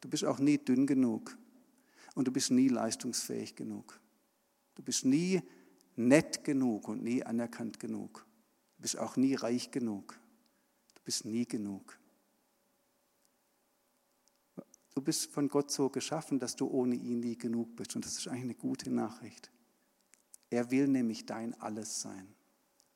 Du 0.00 0.08
bist 0.08 0.24
auch 0.24 0.40
nie 0.40 0.58
dünn 0.58 0.86
genug. 0.86 1.38
Und 2.14 2.26
du 2.26 2.32
bist 2.32 2.50
nie 2.50 2.68
leistungsfähig 2.68 3.54
genug. 3.54 4.00
Du 4.74 4.82
bist 4.82 5.04
nie 5.04 5.42
nett 5.94 6.42
genug 6.42 6.88
und 6.88 7.02
nie 7.02 7.22
anerkannt 7.22 7.78
genug. 7.78 8.26
Du 8.76 8.82
bist 8.82 8.98
auch 8.98 9.16
nie 9.16 9.34
reich 9.34 9.70
genug. 9.70 10.18
Du 10.94 11.02
bist 11.04 11.26
nie 11.26 11.46
genug. 11.46 11.98
Du 14.94 15.02
bist 15.02 15.30
von 15.30 15.48
Gott 15.48 15.70
so 15.70 15.90
geschaffen, 15.90 16.38
dass 16.38 16.56
du 16.56 16.68
ohne 16.68 16.94
ihn 16.94 17.20
nie 17.20 17.36
genug 17.36 17.76
bist. 17.76 17.94
Und 17.94 18.06
das 18.06 18.16
ist 18.16 18.28
eigentlich 18.28 18.44
eine 18.44 18.54
gute 18.54 18.90
Nachricht. 18.90 19.50
Er 20.48 20.70
will 20.70 20.88
nämlich 20.88 21.26
dein 21.26 21.52
Alles 21.60 22.00
sein, 22.00 22.34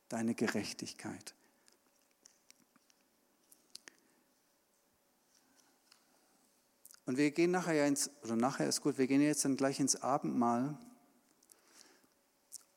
deine 0.09 0.33
Gerechtigkeit. 0.33 1.35
Und 7.11 7.17
wir 7.17 7.31
gehen 7.31 7.51
nachher 7.51 7.73
ja 7.73 7.85
ins, 7.87 8.09
oder 8.23 8.37
nachher 8.37 8.69
ist 8.69 8.79
gut, 8.79 8.97
wir 8.97 9.05
gehen 9.05 9.19
jetzt 9.19 9.43
dann 9.43 9.57
gleich 9.57 9.81
ins 9.81 9.97
Abendmahl. 10.01 10.77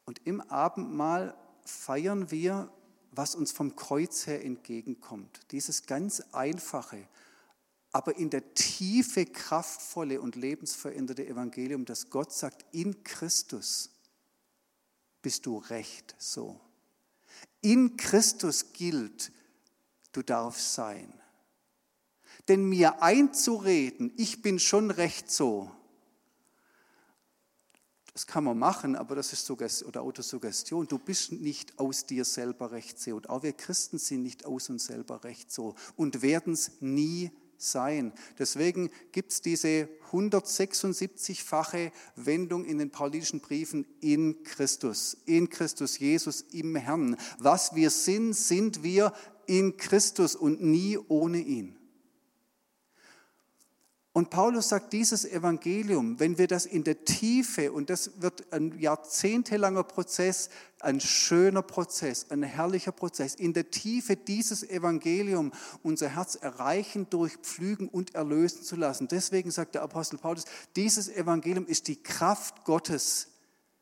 Und 0.07 0.27
im 0.27 0.40
Abendmahl 0.40 1.37
feiern 1.64 2.33
wir, 2.33 2.68
was 3.12 3.37
uns 3.37 3.53
vom 3.53 3.77
Kreuz 3.77 4.27
her 4.27 4.44
entgegenkommt. 4.44 5.38
Dieses 5.53 5.87
ganz 5.87 6.20
einfache, 6.33 7.07
aber 7.92 8.16
in 8.16 8.29
der 8.29 8.55
Tiefe 8.55 9.25
kraftvolle 9.25 10.20
und 10.20 10.35
lebensveränderte 10.35 11.25
Evangelium, 11.25 11.85
dass 11.85 12.11
Gott 12.11 12.33
sagt, 12.33 12.64
in 12.73 13.05
Christus 13.05 13.90
bist 15.23 15.47
du 15.47 15.59
recht 15.59 16.16
so. 16.18 16.61
In 17.61 17.97
Christus 17.97 18.73
gilt, 18.73 19.31
du 20.11 20.23
darfst 20.23 20.75
sein. 20.75 21.20
Denn 22.48 22.64
mir 22.64 23.02
einzureden, 23.02 24.12
ich 24.16 24.42
bin 24.42 24.59
schon 24.59 24.90
recht 24.90 25.30
so, 25.30 25.70
das 28.14 28.28
kann 28.28 28.44
man 28.44 28.57
machen, 28.57 28.94
aber 28.94 29.16
das 29.16 29.33
ist 29.33 29.44
Suggest 29.44 29.85
oder 29.85 30.02
Autosuggestion. 30.02 30.87
Du 30.87 30.98
bist 30.98 31.33
nicht 31.33 31.80
aus 31.80 32.07
dir 32.07 32.24
selber 32.24 32.70
recht 32.70 33.00
so. 33.00 33.16
Und 33.16 33.28
auch 33.28 33.42
wir 33.42 33.52
Christen 33.52 33.98
sind 33.98 34.22
nicht 34.22 34.46
aus 34.46 34.70
uns 34.70 34.87
selber 34.87 35.24
recht 35.24 35.50
so 35.50 35.74
und 35.96 36.22
werden 36.22 36.52
es 36.52 36.80
nie 36.80 37.33
sein. 37.59 38.12
Deswegen 38.38 38.90
gibt 39.11 39.33
es 39.33 39.40
diese 39.40 39.88
176-fache 40.12 41.90
Wendung 42.14 42.64
in 42.64 42.78
den 42.78 42.90
paulinischen 42.90 43.40
Briefen 43.40 43.85
in 44.00 44.44
Christus, 44.44 45.16
in 45.26 45.50
Christus 45.50 45.98
Jesus, 45.98 46.42
im 46.52 46.76
Herrn. 46.76 47.16
Was 47.40 47.74
wir 47.74 47.90
sind, 47.90 48.35
sind 48.35 48.85
wir 48.85 49.12
in 49.46 49.76
Christus 49.76 50.37
und 50.37 50.62
nie 50.62 50.98
ohne 51.09 51.38
ihn. 51.38 51.76
Und 54.14 54.31
Paulus 54.31 54.68
sagt, 54.68 54.92
dieses 54.92 55.24
Evangelium, 55.24 56.20
wenn 56.20 56.38
wir 56.38 56.46
das 56.46 56.66
in 56.66 56.85
der 56.85 57.05
Tiefe, 57.05 57.72
und 57.72 57.90
das 57.90 58.22
wird 58.22 58.44
ein 58.53 58.79
jahrzehntelanger 58.79 59.83
Prozess, 59.83 60.50
ein 60.79 61.00
schöner 61.00 61.62
Prozess, 61.62 62.31
ein 62.31 62.44
herrlicher 62.44 62.92
Prozess, 62.92 63.35
in 63.35 63.53
der 63.55 63.72
Tiefe 63.72 64.14
dieses 64.14 64.62
Evangelium 64.62 65.50
unser 65.83 66.11
Herz 66.11 66.37
erreichen, 66.37 67.11
durchpflügen 67.11 67.88
und 67.88 68.14
erlösen 68.14 68.62
zu 68.62 68.77
lassen. 68.77 69.09
Deswegen 69.09 69.50
sagt 69.50 69.74
der 69.74 69.83
Apostel 69.83 70.16
Paulus, 70.16 70.44
dieses 70.77 71.09
Evangelium 71.09 71.66
ist 71.66 71.88
die 71.88 72.00
Kraft 72.00 72.64
Gottes 72.64 73.27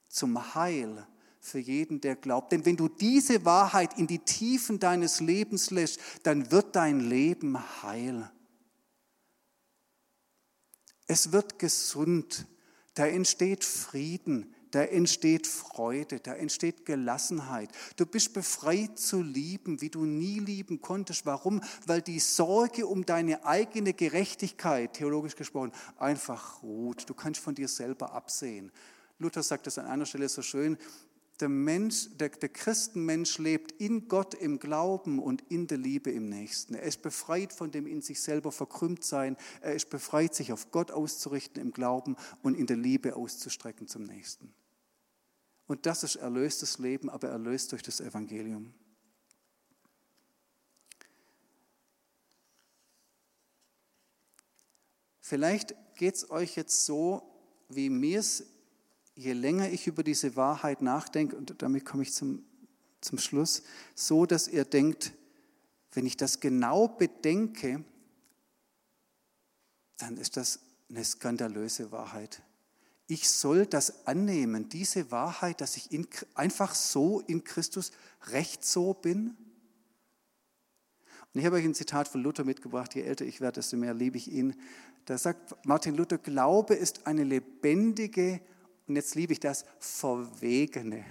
zum 0.08 0.54
Heil 0.54 1.06
für 1.40 1.58
jeden, 1.58 2.00
der 2.00 2.16
glaubt. 2.16 2.52
Denn 2.52 2.64
wenn 2.64 2.78
du 2.78 2.88
diese 2.88 3.44
Wahrheit 3.44 3.98
in 3.98 4.06
die 4.06 4.20
Tiefen 4.20 4.78
deines 4.78 5.20
Lebens 5.20 5.70
lässt, 5.70 6.00
dann 6.22 6.50
wird 6.50 6.74
dein 6.74 7.00
Leben 7.00 7.58
heil. 7.82 8.30
Es 11.06 11.32
wird 11.32 11.58
gesund, 11.58 12.46
da 12.94 13.06
entsteht 13.06 13.64
Frieden, 13.64 14.54
da 14.72 14.82
entsteht 14.82 15.46
Freude, 15.46 16.20
da 16.20 16.34
entsteht 16.34 16.86
Gelassenheit. 16.86 17.70
Du 17.96 18.06
bist 18.06 18.32
befreit 18.32 18.98
zu 18.98 19.20
lieben, 19.20 19.80
wie 19.80 19.90
du 19.90 20.04
nie 20.04 20.38
lieben 20.40 20.80
konntest. 20.80 21.26
Warum? 21.26 21.60
Weil 21.86 22.00
die 22.00 22.20
Sorge 22.20 22.86
um 22.86 23.04
deine 23.04 23.44
eigene 23.44 23.92
Gerechtigkeit, 23.92 24.94
theologisch 24.94 25.36
gesprochen, 25.36 25.72
einfach 25.98 26.62
ruht. 26.62 27.08
Du 27.08 27.14
kannst 27.14 27.40
von 27.40 27.54
dir 27.54 27.68
selber 27.68 28.12
absehen. 28.12 28.72
Luther 29.18 29.42
sagt 29.42 29.66
das 29.66 29.78
an 29.78 29.86
einer 29.86 30.06
Stelle 30.06 30.28
so 30.28 30.40
schön, 30.40 30.78
der 31.42 31.48
Mensch, 31.48 32.08
der, 32.16 32.28
der 32.30 32.48
Christenmensch 32.48 33.38
lebt 33.38 33.72
in 33.72 34.06
Gott 34.08 34.32
im 34.32 34.60
Glauben 34.60 35.18
und 35.18 35.42
in 35.50 35.66
der 35.66 35.76
Liebe 35.76 36.10
im 36.10 36.28
Nächsten. 36.28 36.74
Er 36.74 36.84
ist 36.84 37.02
befreit 37.02 37.52
von 37.52 37.72
dem 37.72 37.86
in 37.86 38.00
sich 38.00 38.22
selber 38.22 38.52
verkrümmt 38.52 39.04
sein. 39.04 39.36
Er 39.60 39.74
ist 39.74 39.90
befreit, 39.90 40.34
sich 40.34 40.52
auf 40.52 40.70
Gott 40.70 40.92
auszurichten 40.92 41.60
im 41.60 41.72
Glauben 41.72 42.16
und 42.42 42.54
in 42.54 42.66
der 42.66 42.76
Liebe 42.76 43.16
auszustrecken 43.16 43.88
zum 43.88 44.04
Nächsten. 44.04 44.54
Und 45.66 45.84
das 45.84 46.04
ist 46.04 46.16
erlöstes 46.16 46.78
Leben, 46.78 47.10
aber 47.10 47.28
erlöst 47.28 47.72
durch 47.72 47.82
das 47.82 48.00
Evangelium. 48.00 48.72
Vielleicht 55.20 55.74
geht 55.96 56.14
es 56.14 56.30
euch 56.30 56.56
jetzt 56.56 56.86
so, 56.86 57.22
wie 57.68 57.90
mir 57.90 58.20
es 58.20 58.51
je 59.14 59.32
länger 59.32 59.70
ich 59.70 59.86
über 59.86 60.02
diese 60.02 60.36
Wahrheit 60.36 60.82
nachdenke, 60.82 61.36
und 61.36 61.60
damit 61.62 61.84
komme 61.84 62.02
ich 62.02 62.12
zum, 62.12 62.44
zum 63.00 63.18
Schluss, 63.18 63.62
so 63.94 64.26
dass 64.26 64.48
ihr 64.48 64.64
denkt, 64.64 65.12
wenn 65.92 66.06
ich 66.06 66.16
das 66.16 66.40
genau 66.40 66.88
bedenke, 66.88 67.84
dann 69.98 70.16
ist 70.16 70.36
das 70.36 70.60
eine 70.88 71.04
skandalöse 71.04 71.92
Wahrheit. 71.92 72.42
Ich 73.06 73.28
soll 73.28 73.66
das 73.66 74.06
annehmen, 74.06 74.68
diese 74.68 75.10
Wahrheit, 75.10 75.60
dass 75.60 75.76
ich 75.76 75.92
in, 75.92 76.06
einfach 76.34 76.74
so 76.74 77.20
in 77.20 77.44
Christus 77.44 77.92
recht 78.28 78.64
so 78.64 78.94
bin. 78.94 79.36
Und 81.34 81.40
ich 81.40 81.46
habe 81.46 81.56
euch 81.56 81.64
ein 81.64 81.74
Zitat 81.74 82.08
von 82.08 82.22
Luther 82.22 82.44
mitgebracht, 82.44 82.94
je 82.94 83.02
älter 83.02 83.24
ich 83.24 83.40
werde, 83.40 83.56
desto 83.56 83.76
mehr 83.76 83.94
liebe 83.94 84.16
ich 84.16 84.30
ihn. 84.30 84.54
Da 85.04 85.18
sagt 85.18 85.54
Martin 85.66 85.94
Luther, 85.94 86.18
Glaube 86.18 86.74
ist 86.74 87.06
eine 87.06 87.24
lebendige 87.24 88.40
und 88.86 88.96
jetzt 88.96 89.14
liebe 89.14 89.32
ich 89.32 89.40
das, 89.40 89.64
verwegene 89.78 91.04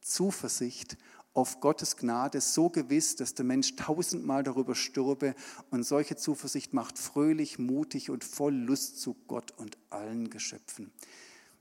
Zuversicht 0.00 0.96
auf 1.36 1.60
Gottes 1.60 1.96
Gnade 1.96 2.40
so 2.40 2.70
gewiss, 2.70 3.14
dass 3.16 3.34
der 3.34 3.44
Mensch 3.44 3.76
tausendmal 3.76 4.42
darüber 4.42 4.74
stürbe. 4.74 5.34
Und 5.70 5.82
solche 5.82 6.16
Zuversicht 6.16 6.72
macht 6.72 6.98
fröhlich, 6.98 7.58
mutig 7.58 8.10
und 8.10 8.24
voll 8.24 8.54
Lust 8.54 9.00
zu 9.00 9.14
Gott 9.28 9.52
und 9.58 9.76
allen 9.90 10.30
Geschöpfen. 10.30 10.90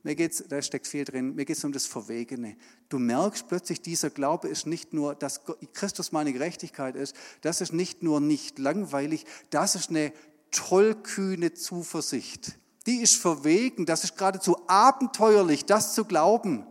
Mir 0.04 0.16
geht's, 0.16 0.44
da 0.48 0.62
steckt 0.62 0.88
viel 0.88 1.04
drin, 1.04 1.36
mir 1.36 1.46
geht 1.46 1.58
es 1.58 1.64
um 1.64 1.72
das 1.72 1.88
Verwegene. 1.88 2.56
Du 2.90 3.00
merkst 3.00 3.48
plötzlich, 3.48 3.82
dieser 3.82 4.12
Glaube 4.12 4.48
ist 4.48 4.68
nicht 4.68 4.94
nur, 4.94 5.16
dass 5.16 5.42
Christus 5.74 6.12
meine 6.12 6.32
Gerechtigkeit 6.32 6.96
ist, 6.96 7.16
das 7.42 7.60
ist 7.60 7.74
nicht 7.74 8.04
nur 8.04 8.22
nicht 8.22 8.60
langweilig, 8.60 9.26
das 9.50 9.76
ist 9.76 9.90
eine 9.90 10.14
tollkühne 10.52 11.54
Zuversicht 11.54 12.58
die 12.86 13.02
ist 13.02 13.16
verwegen, 13.16 13.86
das 13.86 14.04
ist 14.04 14.18
geradezu 14.18 14.58
abenteuerlich, 14.68 15.66
das 15.66 15.94
zu 15.94 16.06
glauben. 16.06 16.66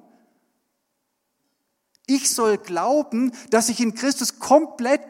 Ich 2.06 2.30
soll 2.30 2.58
glauben, 2.58 3.32
dass 3.50 3.68
ich 3.68 3.80
in 3.80 3.94
Christus 3.94 4.38
komplett 4.38 5.00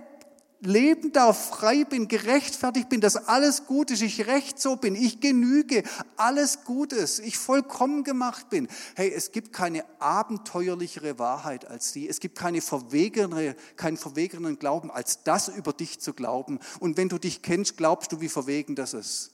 leben 0.60 1.12
darf, 1.12 1.50
frei 1.50 1.84
bin, 1.84 2.08
gerechtfertigt 2.08 2.88
bin, 2.88 3.00
dass 3.00 3.16
alles 3.16 3.66
gut 3.66 3.90
ist, 3.90 4.02
ich 4.02 4.26
recht 4.26 4.60
so 4.60 4.76
bin, 4.76 4.94
ich 4.94 5.20
genüge, 5.20 5.82
alles 6.16 6.64
gut 6.64 6.92
ist, 6.92 7.18
ich 7.20 7.36
vollkommen 7.36 8.04
gemacht 8.04 8.48
bin. 8.50 8.68
Hey, 8.94 9.12
es 9.12 9.32
gibt 9.32 9.52
keine 9.52 9.84
abenteuerlichere 10.00 11.18
Wahrheit 11.18 11.66
als 11.66 11.92
die. 11.92 12.08
Es 12.08 12.20
gibt 12.20 12.38
keine 12.38 12.60
verwegenere, 12.60 13.56
keinen 13.76 13.96
verwegeneren 13.96 14.58
Glauben, 14.58 14.90
als 14.90 15.22
das 15.22 15.48
über 15.48 15.72
dich 15.72 16.00
zu 16.00 16.14
glauben. 16.14 16.58
Und 16.80 16.96
wenn 16.96 17.08
du 17.08 17.18
dich 17.18 17.42
kennst, 17.42 17.76
glaubst 17.76 18.12
du, 18.12 18.20
wie 18.20 18.28
verwegen 18.28 18.74
das 18.74 18.94
ist. 18.94 19.33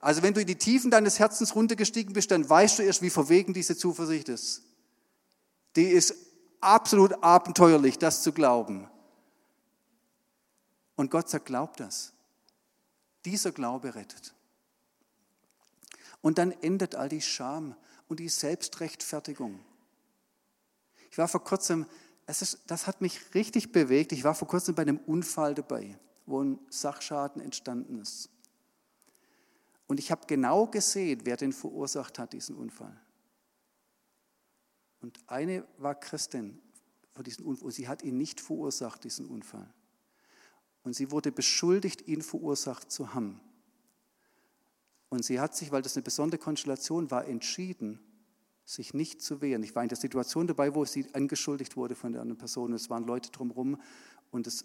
Also 0.00 0.22
wenn 0.22 0.32
du 0.32 0.40
in 0.40 0.46
die 0.46 0.56
Tiefen 0.56 0.90
deines 0.90 1.18
Herzens 1.18 1.54
runtergestiegen 1.54 2.14
bist, 2.14 2.30
dann 2.30 2.48
weißt 2.48 2.78
du 2.78 2.82
erst, 2.82 3.02
wie 3.02 3.10
verwegen 3.10 3.52
diese 3.52 3.76
Zuversicht 3.76 4.28
ist. 4.30 4.62
Die 5.76 5.84
ist 5.84 6.14
absolut 6.60 7.22
abenteuerlich, 7.22 7.98
das 7.98 8.22
zu 8.22 8.32
glauben. 8.32 8.88
Und 10.96 11.10
Gott 11.10 11.28
sagt, 11.28 11.46
glaub 11.46 11.76
das. 11.76 12.12
Dieser 13.24 13.52
Glaube 13.52 13.94
rettet. 13.94 14.34
Und 16.22 16.38
dann 16.38 16.52
endet 16.52 16.94
all 16.94 17.08
die 17.08 17.22
Scham 17.22 17.74
und 18.08 18.20
die 18.20 18.28
Selbstrechtfertigung. 18.28 19.60
Ich 21.10 21.18
war 21.18 21.28
vor 21.28 21.44
kurzem, 21.44 21.86
ist, 22.26 22.58
das 22.66 22.86
hat 22.86 23.00
mich 23.00 23.34
richtig 23.34 23.72
bewegt, 23.72 24.12
ich 24.12 24.24
war 24.24 24.34
vor 24.34 24.48
kurzem 24.48 24.74
bei 24.74 24.82
einem 24.82 24.98
Unfall 24.98 25.54
dabei, 25.54 25.98
wo 26.26 26.42
ein 26.42 26.58
Sachschaden 26.70 27.42
entstanden 27.42 28.00
ist. 28.00 28.30
Und 29.90 29.98
ich 29.98 30.12
habe 30.12 30.24
genau 30.28 30.68
gesehen, 30.68 31.22
wer 31.24 31.36
den 31.36 31.52
verursacht 31.52 32.20
hat, 32.20 32.32
diesen 32.32 32.54
Unfall. 32.54 32.96
Und 35.00 35.18
eine 35.26 35.66
war 35.78 35.96
Christin 35.96 36.60
vor 37.10 37.24
diesem 37.24 37.44
Unfall. 37.44 37.72
Sie 37.72 37.88
hat 37.88 38.04
ihn 38.04 38.16
nicht 38.16 38.40
verursacht, 38.40 39.02
diesen 39.02 39.26
Unfall. 39.26 39.68
Und 40.84 40.94
sie 40.94 41.10
wurde 41.10 41.32
beschuldigt, 41.32 42.06
ihn 42.06 42.22
verursacht 42.22 42.92
zu 42.92 43.14
haben. 43.14 43.40
Und 45.08 45.24
sie 45.24 45.40
hat 45.40 45.56
sich, 45.56 45.72
weil 45.72 45.82
das 45.82 45.96
eine 45.96 46.04
besondere 46.04 46.40
Konstellation 46.40 47.10
war, 47.10 47.26
entschieden, 47.26 47.98
sich 48.64 48.94
nicht 48.94 49.20
zu 49.20 49.40
wehren. 49.40 49.64
Ich 49.64 49.74
war 49.74 49.82
in 49.82 49.88
der 49.88 49.98
Situation 49.98 50.46
dabei, 50.46 50.72
wo 50.72 50.84
sie 50.84 51.12
angeschuldigt 51.14 51.76
wurde 51.76 51.96
von 51.96 52.12
der 52.12 52.22
anderen 52.22 52.38
Person. 52.38 52.72
Es 52.74 52.90
waren 52.90 53.06
Leute 53.06 53.32
drumherum 53.32 53.76
und, 54.30 54.46
es, 54.46 54.64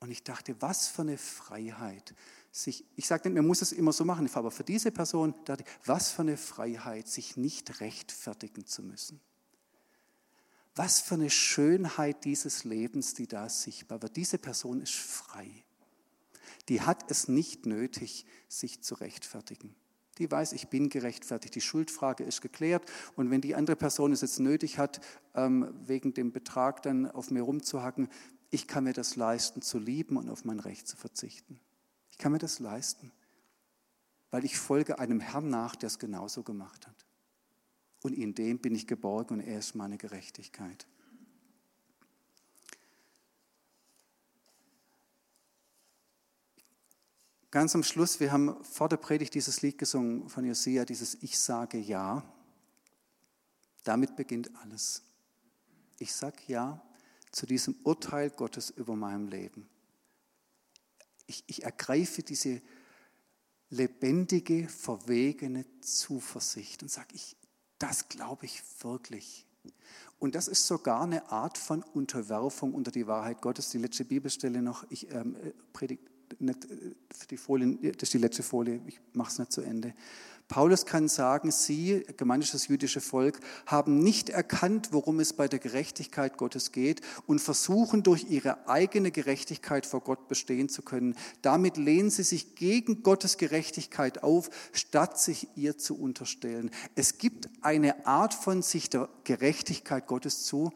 und 0.00 0.10
ich 0.10 0.24
dachte, 0.24 0.60
was 0.60 0.88
für 0.88 1.02
eine 1.02 1.16
Freiheit. 1.16 2.12
Sich, 2.52 2.84
ich 2.96 3.06
sage 3.06 3.28
nicht, 3.28 3.36
man 3.36 3.46
muss 3.46 3.62
es 3.62 3.72
immer 3.72 3.92
so 3.92 4.04
machen, 4.04 4.28
aber 4.32 4.50
für 4.50 4.64
diese 4.64 4.90
Person 4.90 5.34
was 5.84 6.10
für 6.10 6.22
eine 6.22 6.36
Freiheit, 6.36 7.06
sich 7.06 7.36
nicht 7.36 7.80
rechtfertigen 7.80 8.66
zu 8.66 8.82
müssen. 8.82 9.20
Was 10.74 11.00
für 11.00 11.14
eine 11.14 11.30
Schönheit 11.30 12.24
dieses 12.24 12.64
Lebens, 12.64 13.14
die 13.14 13.26
da 13.26 13.48
sichtbar 13.48 14.02
wird. 14.02 14.16
Diese 14.16 14.38
Person 14.38 14.80
ist 14.80 14.94
frei. 14.94 15.64
Die 16.68 16.80
hat 16.80 17.10
es 17.10 17.28
nicht 17.28 17.66
nötig, 17.66 18.26
sich 18.48 18.80
zu 18.82 18.94
rechtfertigen. 18.94 19.74
Die 20.18 20.30
weiß, 20.30 20.52
ich 20.52 20.68
bin 20.68 20.88
gerechtfertigt. 20.88 21.54
Die 21.54 21.60
Schuldfrage 21.60 22.24
ist 22.24 22.42
geklärt. 22.42 22.84
Und 23.16 23.30
wenn 23.30 23.40
die 23.40 23.54
andere 23.54 23.76
Person 23.76 24.12
es 24.12 24.20
jetzt 24.20 24.38
nötig 24.38 24.78
hat, 24.78 25.00
ähm, 25.34 25.72
wegen 25.86 26.14
dem 26.14 26.30
Betrag 26.30 26.82
dann 26.82 27.10
auf 27.10 27.30
mir 27.30 27.42
rumzuhacken, 27.42 28.08
ich 28.50 28.66
kann 28.66 28.84
mir 28.84 28.92
das 28.92 29.16
leisten, 29.16 29.62
zu 29.62 29.78
lieben 29.78 30.16
und 30.16 30.28
auf 30.28 30.44
mein 30.44 30.60
Recht 30.60 30.86
zu 30.86 30.96
verzichten. 30.96 31.58
Kann 32.20 32.32
mir 32.32 32.38
das 32.38 32.58
leisten, 32.58 33.10
weil 34.30 34.44
ich 34.44 34.58
folge 34.58 34.98
einem 34.98 35.20
Herrn 35.20 35.48
nach, 35.48 35.74
der 35.74 35.86
es 35.86 35.98
genauso 35.98 36.42
gemacht 36.42 36.86
hat. 36.86 37.06
Und 38.02 38.12
in 38.12 38.34
dem 38.34 38.58
bin 38.58 38.74
ich 38.74 38.86
geborgen 38.86 39.38
und 39.38 39.40
er 39.40 39.58
ist 39.58 39.74
meine 39.74 39.96
Gerechtigkeit. 39.96 40.86
Ganz 47.50 47.74
am 47.74 47.82
Schluss, 47.82 48.20
wir 48.20 48.30
haben 48.30 48.62
vor 48.64 48.90
der 48.90 48.98
Predigt 48.98 49.34
dieses 49.34 49.62
Lied 49.62 49.78
gesungen 49.78 50.28
von 50.28 50.44
Josia, 50.44 50.84
dieses 50.84 51.14
Ich 51.22 51.38
sage 51.38 51.78
Ja. 51.78 52.22
Damit 53.82 54.14
beginnt 54.14 54.54
alles. 54.56 55.02
Ich 55.98 56.12
sage 56.12 56.36
Ja 56.48 56.82
zu 57.32 57.46
diesem 57.46 57.76
Urteil 57.82 58.28
Gottes 58.28 58.68
über 58.68 58.94
meinem 58.94 59.26
Leben. 59.26 59.70
Ich, 61.30 61.44
ich 61.46 61.62
ergreife 61.62 62.24
diese 62.24 62.60
lebendige, 63.68 64.68
verwegene 64.68 65.64
Zuversicht 65.80 66.82
und 66.82 66.90
sage, 66.90 67.14
ich, 67.14 67.36
das 67.78 68.08
glaube 68.08 68.46
ich 68.46 68.60
wirklich. 68.80 69.46
Und 70.18 70.34
das 70.34 70.48
ist 70.48 70.66
sogar 70.66 71.02
eine 71.02 71.30
Art 71.30 71.56
von 71.56 71.84
Unterwerfung 71.84 72.74
unter 72.74 72.90
die 72.90 73.06
Wahrheit 73.06 73.40
Gottes. 73.42 73.70
Die 73.70 73.78
letzte 73.78 74.04
Bibelstelle 74.04 74.60
noch, 74.60 74.84
ich 74.90 75.08
ähm, 75.12 75.36
äh, 75.36 75.52
predige 75.72 76.02
nicht 76.38 76.64
äh, 76.64 76.94
die 77.30 77.36
Folie, 77.36 77.92
das 77.92 78.04
ist 78.04 78.14
die 78.14 78.18
letzte 78.18 78.42
Folie, 78.42 78.80
ich 78.86 79.00
mache 79.12 79.30
es 79.30 79.38
nicht 79.38 79.52
zu 79.52 79.62
Ende. 79.62 79.94
Paulus 80.50 80.84
kann 80.84 81.06
sagen, 81.06 81.52
sie, 81.52 82.04
gemeint 82.16 82.44
jüdische 82.68 83.00
Volk, 83.00 83.38
haben 83.66 84.00
nicht 84.00 84.30
erkannt, 84.30 84.88
worum 84.90 85.20
es 85.20 85.32
bei 85.32 85.46
der 85.46 85.60
Gerechtigkeit 85.60 86.36
Gottes 86.36 86.72
geht 86.72 87.02
und 87.28 87.40
versuchen 87.40 88.02
durch 88.02 88.26
ihre 88.28 88.68
eigene 88.68 89.12
Gerechtigkeit 89.12 89.86
vor 89.86 90.00
Gott 90.00 90.26
bestehen 90.26 90.68
zu 90.68 90.82
können. 90.82 91.14
Damit 91.42 91.76
lehnen 91.76 92.10
sie 92.10 92.24
sich 92.24 92.56
gegen 92.56 93.04
Gottes 93.04 93.38
Gerechtigkeit 93.38 94.24
auf, 94.24 94.50
statt 94.72 95.20
sich 95.20 95.46
ihr 95.54 95.78
zu 95.78 95.96
unterstellen. 95.96 96.72
Es 96.96 97.18
gibt 97.18 97.48
eine 97.60 98.04
Art 98.04 98.34
von 98.34 98.62
sich 98.62 98.90
der 98.90 99.08
Gerechtigkeit 99.22 100.08
Gottes 100.08 100.42
zu 100.42 100.72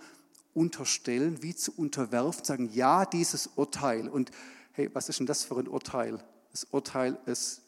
unterstellen, 0.55 1.43
wie 1.43 1.57
zu 1.57 1.73
unterwerfen, 1.77 2.45
sagen, 2.45 2.71
ja, 2.73 3.05
dieses 3.07 3.49
Urteil. 3.57 4.09
Und 4.09 4.31
hey, 4.75 4.91
was 4.93 5.09
ist 5.09 5.21
denn 5.21 5.27
das 5.27 5.45
für 5.45 5.57
ein 5.57 5.69
Urteil? 5.69 6.19
Das 6.51 6.65
Urteil 6.65 7.19
ist, 7.27 7.63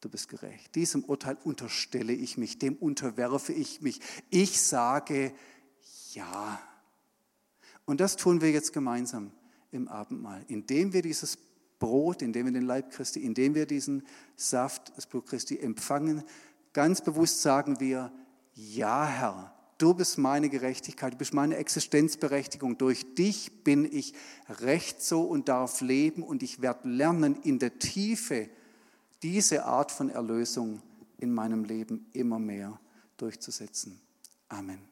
du 0.00 0.08
bist 0.08 0.28
gerecht. 0.28 0.74
Diesem 0.74 1.04
Urteil 1.04 1.36
unterstelle 1.44 2.12
ich 2.12 2.36
mich, 2.36 2.58
dem 2.58 2.74
unterwerfe 2.76 3.52
ich 3.52 3.82
mich. 3.82 4.00
Ich 4.30 4.60
sage 4.60 5.32
ja. 6.12 6.60
Und 7.84 8.00
das 8.00 8.16
tun 8.16 8.40
wir 8.40 8.50
jetzt 8.50 8.72
gemeinsam 8.72 9.32
im 9.70 9.88
Abendmahl, 9.88 10.44
indem 10.48 10.92
wir 10.92 11.02
dieses 11.02 11.38
Brot, 11.78 12.22
indem 12.22 12.46
wir 12.46 12.52
den 12.52 12.62
Leib 12.62 12.90
Christi, 12.92 13.20
indem 13.20 13.54
wir 13.54 13.66
diesen 13.66 14.06
Saft, 14.36 14.96
das 14.96 15.06
Blut 15.06 15.26
Christi 15.26 15.58
empfangen, 15.58 16.22
ganz 16.72 17.02
bewusst 17.02 17.42
sagen 17.42 17.78
wir, 17.80 18.12
ja 18.54 19.06
Herr, 19.06 19.54
Du 19.82 19.94
bist 19.94 20.16
meine 20.16 20.48
Gerechtigkeit, 20.48 21.14
du 21.14 21.16
bist 21.16 21.34
meine 21.34 21.56
Existenzberechtigung. 21.56 22.78
Durch 22.78 23.16
dich 23.16 23.64
bin 23.64 23.84
ich 23.84 24.14
recht 24.60 25.02
so 25.02 25.22
und 25.22 25.48
darf 25.48 25.80
leben 25.80 26.22
und 26.22 26.44
ich 26.44 26.62
werde 26.62 26.88
lernen, 26.88 27.42
in 27.42 27.58
der 27.58 27.80
Tiefe 27.80 28.48
diese 29.24 29.64
Art 29.64 29.90
von 29.90 30.08
Erlösung 30.08 30.80
in 31.18 31.34
meinem 31.34 31.64
Leben 31.64 32.06
immer 32.12 32.38
mehr 32.38 32.78
durchzusetzen. 33.16 34.00
Amen. 34.48 34.91